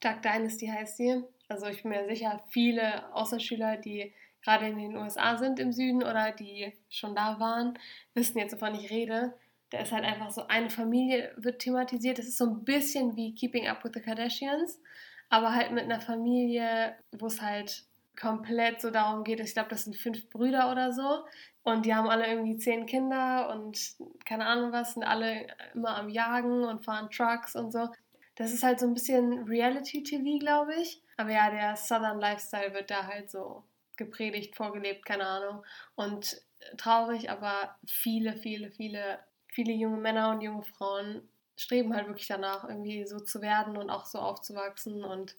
[0.00, 1.22] Duck Dynasty heißt sie.
[1.48, 4.12] Also ich bin mir sicher, viele Außerschüler, die
[4.46, 7.76] gerade in den USA sind im Süden oder die schon da waren,
[8.14, 9.34] wissen jetzt, wovon ich rede.
[9.70, 12.18] Da ist halt einfach so, eine Familie wird thematisiert.
[12.18, 14.80] Das ist so ein bisschen wie Keeping Up with the Kardashians,
[15.28, 17.84] aber halt mit einer Familie, wo es halt
[18.18, 21.24] komplett so darum geht, ich glaube, das sind fünf Brüder oder so.
[21.64, 26.08] Und die haben alle irgendwie zehn Kinder und keine Ahnung was, sind alle immer am
[26.08, 27.88] Jagen und fahren Trucks und so.
[28.36, 31.02] Das ist halt so ein bisschen Reality-TV, glaube ich.
[31.16, 33.64] Aber ja, der Southern Lifestyle wird da halt so
[33.96, 35.64] gepredigt, vorgelebt, keine Ahnung.
[35.94, 36.40] Und
[36.76, 39.18] traurig, aber viele, viele, viele,
[39.48, 43.90] viele junge Männer und junge Frauen streben halt wirklich danach, irgendwie so zu werden und
[43.90, 45.04] auch so aufzuwachsen.
[45.04, 45.34] Und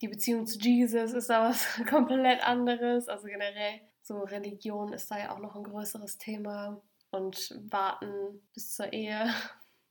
[0.00, 3.08] die Beziehung zu Jesus ist da was komplett anderes.
[3.08, 6.80] Also generell, so Religion ist da ja auch noch ein größeres Thema.
[7.10, 9.30] Und warten bis zur Ehe.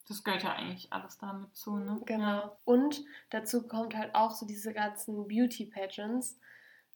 [0.08, 2.00] Das gehört ja eigentlich alles damit zu, ne?
[2.06, 2.58] Genau.
[2.64, 6.40] Und dazu kommt halt auch so diese ganzen Beauty-Pageants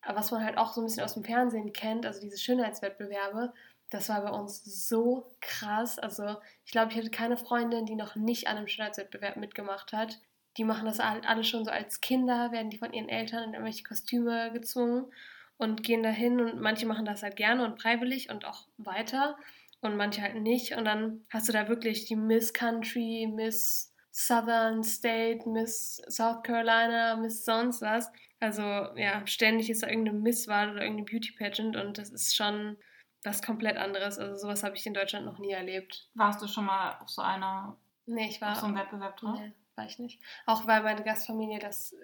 [0.05, 3.53] was man halt auch so ein bisschen aus dem Fernsehen kennt, also diese Schönheitswettbewerbe,
[3.89, 5.99] das war bei uns so krass.
[5.99, 10.19] Also ich glaube, ich hatte keine Freundin, die noch nicht an einem Schönheitswettbewerb mitgemacht hat.
[10.57, 13.83] Die machen das alle schon so als Kinder, werden die von ihren Eltern in irgendwelche
[13.83, 15.11] Kostüme gezwungen
[15.57, 19.37] und gehen dahin und manche machen das halt gerne und freiwillig und auch weiter
[19.81, 20.75] und manche halt nicht.
[20.75, 27.15] Und dann hast du da wirklich die Miss Country, Miss Southern State, Miss South Carolina,
[27.15, 28.11] Miss sonst was.
[28.39, 32.77] Also ja, ständig ist da irgendeine Misswahl oder irgendeine Beauty Pageant und das ist schon
[33.23, 34.17] was komplett anderes.
[34.17, 36.09] Also sowas habe ich in Deutschland noch nie erlebt.
[36.15, 39.39] Warst du schon mal auf so einer nee, ich war, auf so einem Wettbewerb drauf?
[39.39, 40.21] Nee, war ich nicht.
[40.45, 41.95] Auch weil meine Gastfamilie das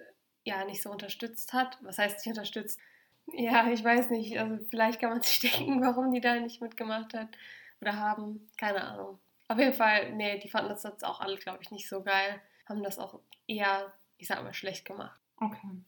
[0.44, 1.78] ja nicht so unterstützt hat.
[1.82, 2.80] Was heißt nicht unterstützt?
[3.26, 4.38] Ja, ich weiß nicht.
[4.38, 7.28] Also vielleicht kann man sich denken, warum die da nicht mitgemacht hat
[7.80, 8.48] oder haben.
[8.56, 9.18] Keine Ahnung.
[9.48, 12.40] Auf jeden Fall, nee, die fanden das jetzt auch alle, glaube ich, nicht so geil.
[12.66, 15.18] Haben das auch eher, ich sag mal, schlecht gemacht.
[15.38, 15.82] Okay.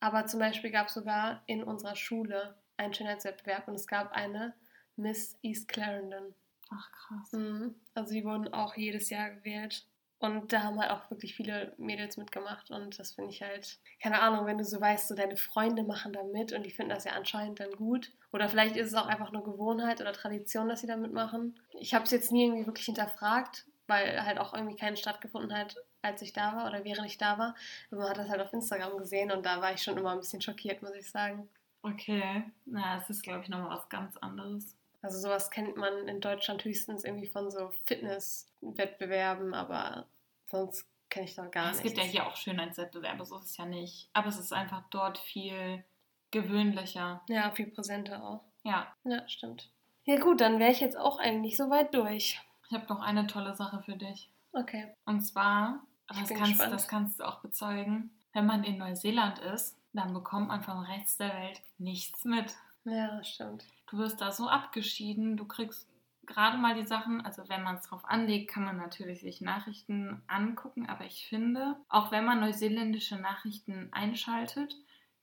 [0.00, 4.54] Aber zum Beispiel gab es sogar in unserer Schule einen Schönheitswettbewerb und es gab eine
[4.96, 6.34] Miss East Clarendon.
[6.70, 7.32] Ach krass.
[7.32, 7.74] Mhm.
[7.94, 9.86] Also die wurden auch jedes Jahr gewählt.
[10.18, 12.70] Und da haben halt auch wirklich viele Mädels mitgemacht.
[12.70, 16.12] Und das finde ich halt, keine Ahnung, wenn du so weißt, so deine Freunde machen
[16.12, 18.12] da mit und die finden das ja anscheinend dann gut.
[18.32, 21.60] Oder vielleicht ist es auch einfach nur Gewohnheit oder Tradition, dass sie da mitmachen.
[21.78, 25.76] Ich habe es jetzt nie irgendwie wirklich hinterfragt, weil halt auch irgendwie keine stattgefunden hat,
[26.00, 27.54] als ich da war oder während ich da war.
[27.90, 30.20] Aber man hat das halt auf Instagram gesehen und da war ich schon immer ein
[30.20, 31.48] bisschen schockiert, muss ich sagen.
[31.82, 34.76] Okay, na, es ist, glaube ich, nochmal was ganz anderes.
[35.06, 40.06] Also sowas kennt man in Deutschland höchstens irgendwie von so Fitnesswettbewerben, aber
[40.50, 41.78] sonst kenne ich da gar nichts.
[41.78, 44.10] Es gibt ja hier auch Schönheitswettbewerbe, so ist es ja nicht.
[44.14, 45.84] Aber es ist einfach dort viel
[46.32, 47.22] gewöhnlicher.
[47.28, 48.42] Ja, viel präsenter auch.
[48.64, 48.92] Ja.
[49.04, 49.70] Ja, stimmt.
[50.06, 52.40] Ja gut, dann wäre ich jetzt auch eigentlich soweit durch.
[52.68, 54.28] Ich habe noch eine tolle Sache für dich.
[54.52, 54.92] Okay.
[55.04, 58.10] Und zwar das kannst, das kannst du auch bezeugen.
[58.32, 62.56] Wenn man in Neuseeland ist, dann bekommt man vom Rest der Welt nichts mit.
[62.86, 63.64] Ja, stimmt.
[63.88, 65.88] Du wirst da so abgeschieden, du kriegst
[66.24, 70.22] gerade mal die Sachen, also wenn man es drauf anlegt, kann man natürlich sich Nachrichten
[70.26, 74.74] angucken, aber ich finde, auch wenn man neuseeländische Nachrichten einschaltet,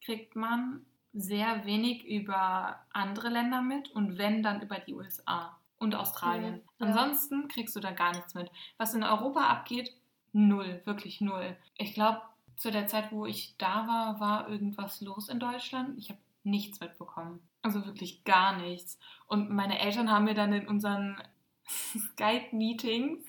[0.01, 5.95] kriegt man sehr wenig über andere Länder mit und wenn dann über die USA und
[5.95, 6.61] Australien.
[6.79, 6.87] Ja.
[6.87, 8.49] Ansonsten kriegst du da gar nichts mit.
[8.77, 9.93] Was in Europa abgeht,
[10.31, 11.55] null, wirklich null.
[11.75, 12.21] Ich glaube,
[12.55, 15.97] zu der Zeit, wo ich da war, war irgendwas los in Deutschland.
[15.97, 17.41] Ich habe nichts mitbekommen.
[17.63, 18.99] Also wirklich gar nichts.
[19.27, 21.17] Und meine Eltern haben mir dann in unseren
[21.65, 23.25] Skype-Meetings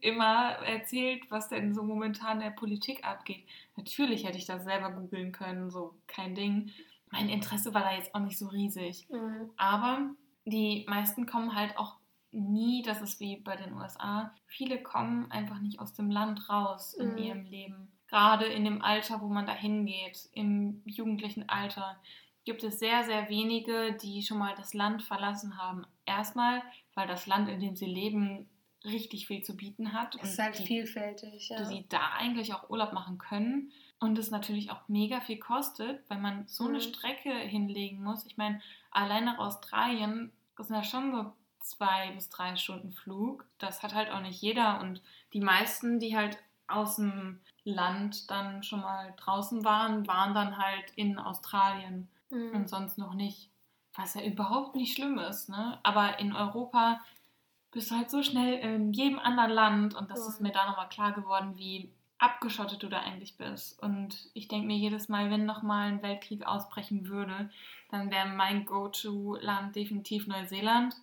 [0.00, 3.44] immer erzählt, was denn so momentan in der Politik abgeht.
[3.76, 6.70] Natürlich hätte ich das selber googeln können, so kein Ding.
[7.10, 9.06] Mein Interesse war da jetzt auch nicht so riesig.
[9.10, 9.50] Mhm.
[9.56, 10.10] Aber
[10.44, 11.96] die meisten kommen halt auch
[12.32, 16.94] nie, das ist wie bei den USA, viele kommen einfach nicht aus dem Land raus
[16.94, 17.18] in mhm.
[17.18, 17.92] ihrem Leben.
[18.08, 21.96] Gerade in dem Alter, wo man da hingeht, im jugendlichen Alter,
[22.44, 25.86] gibt es sehr, sehr wenige, die schon mal das Land verlassen haben.
[26.06, 26.62] Erstmal,
[26.94, 28.48] weil das Land, in dem sie leben,
[28.84, 30.16] richtig viel zu bieten hat.
[30.20, 31.62] Es ist halt die, vielfältig, ja.
[31.68, 33.70] Die da eigentlich auch Urlaub machen können
[34.00, 36.82] und es natürlich auch mega viel kostet, wenn man so eine Mhm.
[36.82, 38.26] Strecke hinlegen muss.
[38.26, 43.46] Ich meine, allein nach Australien das sind ja schon so zwei bis drei Stunden Flug.
[43.58, 45.00] Das hat halt auch nicht jeder und
[45.32, 50.90] die meisten, die halt aus dem Land dann schon mal draußen waren, waren dann halt
[50.96, 52.54] in Australien Mhm.
[52.54, 53.50] und sonst noch nicht.
[53.94, 55.78] Was ja überhaupt nicht schlimm ist, ne?
[55.82, 57.00] Aber in Europa
[57.70, 60.46] bist du halt so schnell in jedem anderen Land und das ist Mhm.
[60.48, 63.82] mir da nochmal klar geworden, wie abgeschottet du da eigentlich bist.
[63.82, 67.50] Und ich denke mir jedes Mal, wenn nochmal ein Weltkrieg ausbrechen würde,
[67.90, 70.94] dann wäre mein Go-To-Land definitiv Neuseeland.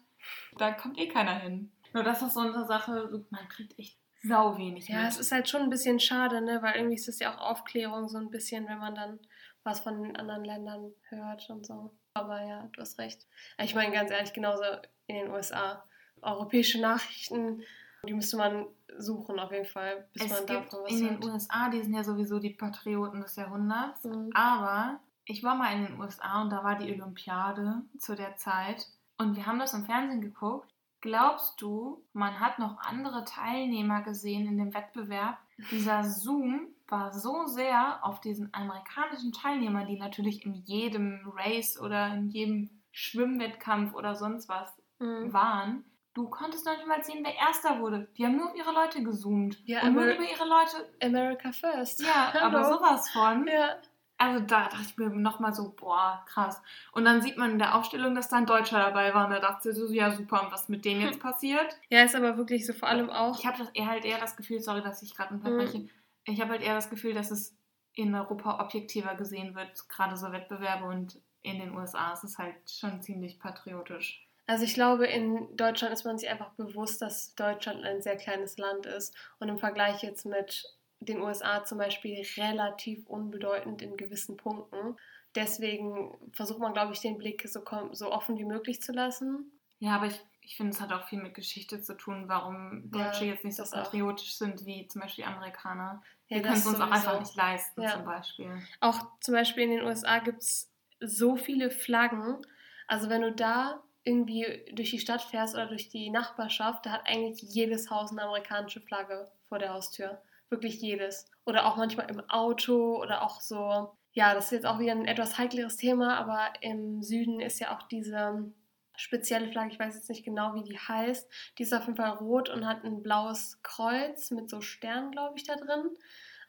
[0.58, 1.72] Da kommt eh keiner hin.
[1.94, 5.10] Nur das ist so eine Sache, man kriegt echt sau wenig Ja, mit.
[5.10, 6.62] es ist halt schon ein bisschen schade, ne?
[6.62, 9.20] Weil irgendwie ist es ja auch Aufklärung so ein bisschen, wenn man dann
[9.64, 11.94] was von den anderen Ländern hört und so.
[12.14, 13.28] Aber ja, du hast recht.
[13.62, 14.64] Ich meine, ganz ehrlich, genauso
[15.08, 15.84] in den USA.
[16.22, 17.64] Europäische Nachrichten,
[18.06, 18.66] die müsste man
[18.98, 21.26] suchen auf jeden Fall, bis es man davon was in den hört.
[21.26, 24.04] USA, die sind ja sowieso die Patrioten des Jahrhunderts.
[24.04, 24.32] Mhm.
[24.34, 28.88] Aber ich war mal in den USA und da war die Olympiade zu der Zeit
[29.18, 30.74] und wir haben das im Fernsehen geguckt.
[31.02, 35.38] Glaubst du, man hat noch andere Teilnehmer gesehen in dem Wettbewerb?
[35.72, 42.08] Dieser Zoom war so sehr auf diesen amerikanischen Teilnehmer, die natürlich in jedem Race oder
[42.14, 45.32] in jedem Schwimmwettkampf oder sonst was Mhm.
[45.34, 45.86] waren.
[46.14, 48.10] Du konntest noch nicht mal sehen, wer Erster wurde.
[48.18, 49.58] Die haben nur auf ihre Leute gezoomt.
[49.66, 50.90] Ja, und nur aber- über ihre Leute.
[51.02, 52.02] America First.
[52.02, 53.48] Ja, aber sowas von.
[53.48, 53.78] Ja.
[54.18, 56.62] Also da dachte ich mir nochmal so, boah, krass.
[56.92, 59.28] Und dann sieht man in der Aufstellung, dass da ein Deutscher dabei war.
[59.28, 61.78] Und da dachte ich so, ja super, und was mit dem jetzt passiert?
[61.90, 63.40] ja, ist aber wirklich so vor allem auch.
[63.40, 65.88] Ich habe das eher halt eher das Gefühl, sorry, dass ich gerade unterbreche.
[66.26, 67.56] Ich habe halt eher das Gefühl, dass es
[67.94, 72.56] in Europa objektiver gesehen wird, gerade so Wettbewerbe und in den USA ist es halt
[72.70, 74.26] schon ziemlich patriotisch.
[74.46, 78.58] Also ich glaube, in Deutschland ist man sich einfach bewusst, dass Deutschland ein sehr kleines
[78.58, 80.64] Land ist und im Vergleich jetzt mit
[81.02, 84.98] den USA zum Beispiel relativ unbedeutend in gewissen Punkten.
[85.36, 87.62] Deswegen versucht man, glaube ich, den Blick so,
[87.92, 89.52] so offen wie möglich zu lassen.
[89.78, 90.20] Ja, aber ich,
[90.50, 93.56] ich finde, es hat auch viel mit Geschichte zu tun, warum Ja, Deutsche jetzt nicht
[93.56, 96.02] so patriotisch sind wie zum Beispiel Amerikaner.
[96.28, 97.92] Ja, Wir können es uns auch einfach nicht leisten, Ja.
[97.92, 98.60] zum Beispiel.
[98.80, 102.42] Auch zum Beispiel in den USA gibt es so viele Flaggen.
[102.88, 107.06] Also wenn du da irgendwie durch die Stadt fährst oder durch die Nachbarschaft, da hat
[107.06, 110.20] eigentlich jedes Haus eine amerikanische Flagge vor der Haustür.
[110.50, 111.30] Wirklich jedes.
[111.46, 113.96] Oder auch manchmal im Auto oder auch so.
[114.14, 117.78] Ja, das ist jetzt auch wieder ein etwas heikleres Thema, aber im Süden ist ja
[117.78, 118.52] auch diese
[119.00, 121.32] spezielle Flagge, ich weiß jetzt nicht genau, wie die heißt.
[121.58, 125.38] Die ist auf jeden Fall rot und hat ein blaues Kreuz mit so Sternen, glaube
[125.38, 125.96] ich, da drin.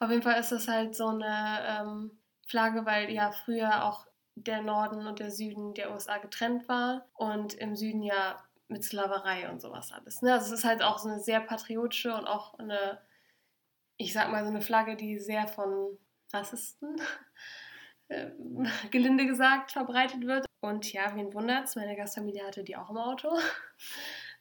[0.01, 4.63] Auf jeden Fall ist das halt so eine ähm, Flagge, weil ja früher auch der
[4.63, 9.61] Norden und der Süden der USA getrennt war und im Süden ja mit Sklaverei und
[9.61, 10.23] sowas alles.
[10.23, 10.33] Ne?
[10.33, 13.01] Also es ist halt auch so eine sehr patriotische und auch eine,
[13.97, 15.99] ich sag mal, so eine Flagge, die sehr von
[16.33, 16.97] Rassisten,
[18.09, 20.47] ähm, gelinde gesagt, verbreitet wird.
[20.61, 23.29] Und ja, wen wundert's, meine Gastfamilie hatte die auch im Auto.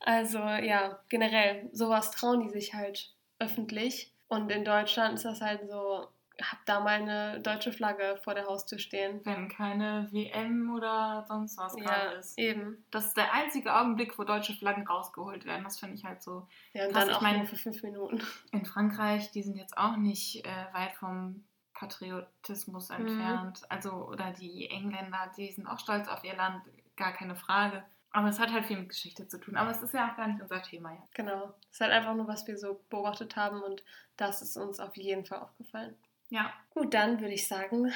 [0.01, 4.13] Also ja, generell, sowas trauen die sich halt öffentlich.
[4.29, 6.07] Und in Deutschland ist das halt so,
[6.41, 9.19] hab da mal eine deutsche Flagge vor der Haustür stehen.
[9.25, 12.39] Wenn keine WM oder sonst was gerade Ja, ist.
[12.39, 12.85] eben.
[12.91, 15.65] Das ist der einzige Augenblick, wo deutsche Flaggen rausgeholt werden.
[15.65, 16.47] Das finde ich halt so.
[16.71, 18.21] Ja, und Krass, dann ich auch mein- nur für fünf Minuten.
[18.53, 21.43] In Frankreich, die sind jetzt auch nicht äh, weit vom
[21.79, 22.95] Patriotismus Mhm.
[23.07, 23.61] entfernt.
[23.69, 26.63] Also, oder die Engländer, die sind auch stolz auf ihr Land,
[26.95, 27.83] gar keine Frage.
[28.11, 29.55] Aber es hat halt viel mit Geschichte zu tun.
[29.55, 31.13] Aber es ist ja auch gar nicht unser Thema jetzt.
[31.13, 31.53] Genau.
[31.69, 33.83] Es ist halt einfach nur, was wir so beobachtet haben und
[34.17, 35.95] das ist uns auf jeden Fall aufgefallen.
[36.29, 37.91] Ja, Gut, dann würde ich sagen,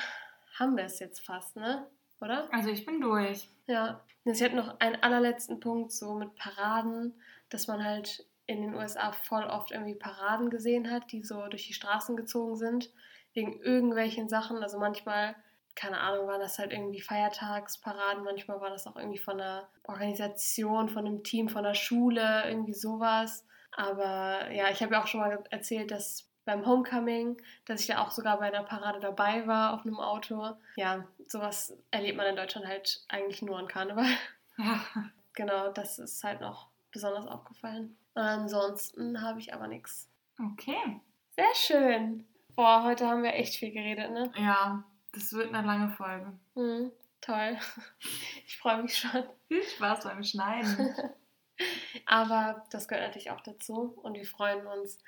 [0.59, 1.87] haben wir es jetzt fast, ne?
[2.21, 2.47] Oder?
[2.53, 3.49] also ich bin durch.
[3.67, 4.01] Ja.
[4.23, 7.13] Es hat noch einen allerletzten Punkt, so mit Paraden,
[7.49, 11.67] dass man halt in den USA voll oft irgendwie Paraden gesehen hat, die so durch
[11.67, 12.89] die Straßen gezogen sind,
[13.33, 14.61] wegen irgendwelchen Sachen.
[14.63, 15.35] Also manchmal,
[15.75, 20.89] keine Ahnung, waren das halt irgendwie Feiertagsparaden, manchmal war das auch irgendwie von einer Organisation,
[20.89, 23.45] von einem Team, von einer Schule, irgendwie sowas.
[23.75, 28.03] Aber ja, ich habe ja auch schon mal erzählt, dass beim Homecoming, dass ich da
[28.03, 30.51] auch sogar bei einer Parade dabei war auf einem Auto.
[30.75, 34.05] Ja, sowas erlebt man in Deutschland halt eigentlich nur an Karneval.
[34.57, 34.79] Ja.
[35.35, 37.97] Genau, das ist halt noch besonders aufgefallen.
[38.13, 40.07] Ansonsten habe ich aber nichts.
[40.39, 41.01] Okay.
[41.35, 42.27] Sehr schön.
[42.55, 44.31] Boah, heute haben wir echt viel geredet, ne?
[44.37, 46.33] Ja, das wird eine lange Folge.
[46.55, 46.91] Mhm,
[47.21, 47.57] toll.
[48.45, 49.23] Ich freue mich schon.
[49.47, 50.95] Viel Spaß beim Schneiden.
[52.05, 54.99] Aber das gehört natürlich auch dazu und wir freuen uns,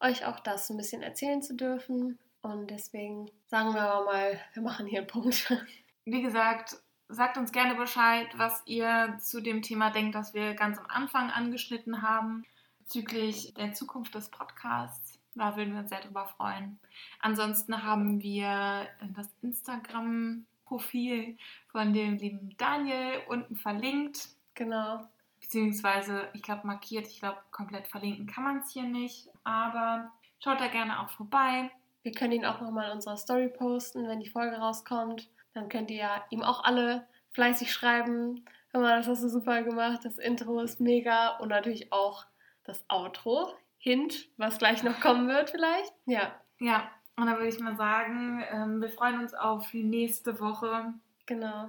[0.00, 2.18] euch auch das ein bisschen erzählen zu dürfen.
[2.42, 5.50] Und deswegen sagen wir aber mal, wir machen hier einen Punkt.
[6.04, 6.76] Wie gesagt,
[7.08, 11.30] sagt uns gerne Bescheid, was ihr zu dem Thema denkt, das wir ganz am Anfang
[11.30, 12.44] angeschnitten haben.
[12.80, 15.18] bezüglich der Zukunft des Podcasts.
[15.34, 16.78] Da würden wir uns sehr drüber freuen.
[17.20, 21.36] Ansonsten haben wir das Instagram-Profil
[21.68, 24.28] von dem lieben Daniel unten verlinkt.
[24.54, 25.06] Genau.
[25.40, 29.28] Beziehungsweise, ich glaube, markiert, ich glaube, komplett verlinken kann man es hier nicht.
[29.42, 30.12] Aber
[30.42, 31.70] schaut da gerne auch vorbei.
[32.02, 35.28] Wir können ihn auch nochmal in unserer Story posten, wenn die Folge rauskommt.
[35.52, 38.44] Dann könnt ihr ja ihm auch alle fleißig schreiben.
[38.70, 40.04] Hör mal, das hast du super gemacht.
[40.04, 41.36] Das Intro ist mega.
[41.38, 42.24] Und natürlich auch
[42.64, 43.54] das Outro.
[43.84, 45.92] Hint, was gleich noch kommen wird, vielleicht.
[46.06, 46.32] Ja.
[46.58, 50.94] Ja, und dann würde ich mal sagen, ähm, wir freuen uns auf die nächste Woche.
[51.26, 51.68] Genau.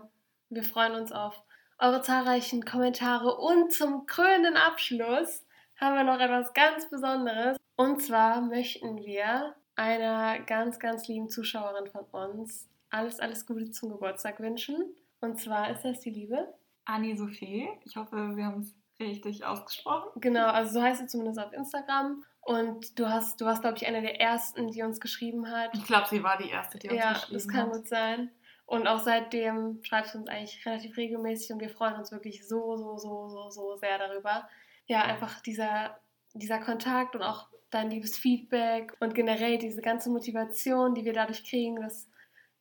[0.49, 1.43] Wir freuen uns auf
[1.77, 5.45] eure zahlreichen Kommentare und zum krönenden Abschluss
[5.75, 7.57] haben wir noch etwas ganz Besonderes.
[7.75, 13.89] Und zwar möchten wir einer ganz, ganz lieben Zuschauerin von uns alles, alles Gute zum
[13.89, 14.95] Geburtstag wünschen.
[15.19, 16.53] Und zwar ist das die liebe
[16.85, 17.67] Annie Sophie.
[17.83, 20.09] Ich hoffe, wir haben es richtig ausgesprochen.
[20.21, 22.23] Genau, also so heißt sie zumindest auf Instagram.
[22.41, 25.71] Und du hast, du warst, glaube ich, eine der ersten, die uns geschrieben hat.
[25.73, 27.35] Ich glaube, sie war die erste, die uns ja, geschrieben hat.
[27.35, 28.31] das kann gut sein.
[28.67, 32.77] Und auch seitdem schreibst du uns eigentlich relativ regelmäßig und wir freuen uns wirklich so,
[32.77, 34.47] so, so, so, so sehr darüber.
[34.87, 35.99] Ja, einfach dieser,
[36.33, 41.43] dieser Kontakt und auch dein liebes Feedback und generell diese ganze Motivation, die wir dadurch
[41.43, 42.09] kriegen, das,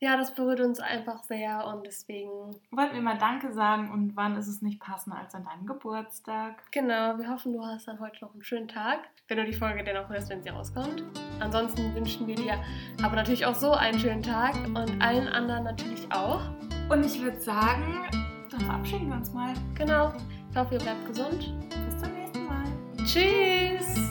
[0.04, 2.28] ja, das berührt uns einfach sehr und deswegen.
[2.70, 6.62] Wollten wir mal Danke sagen und wann ist es nicht passender als an deinem Geburtstag?
[6.72, 8.98] Genau, wir hoffen, du hast dann heute noch einen schönen Tag,
[9.28, 11.02] wenn du die Folge dennoch hörst, wenn sie rauskommt.
[11.40, 12.62] Ansonsten wünschen wir dir
[13.02, 16.42] aber natürlich auch so einen schönen Tag und allen anderen natürlich auch.
[16.90, 18.04] Und ich würde sagen,
[18.50, 19.54] dann verabschieden wir uns mal.
[19.74, 20.12] Genau,
[20.50, 21.50] ich hoffe, ihr bleibt gesund.
[21.86, 22.64] Bis zum nächsten Mal.
[23.06, 24.03] Tschüss!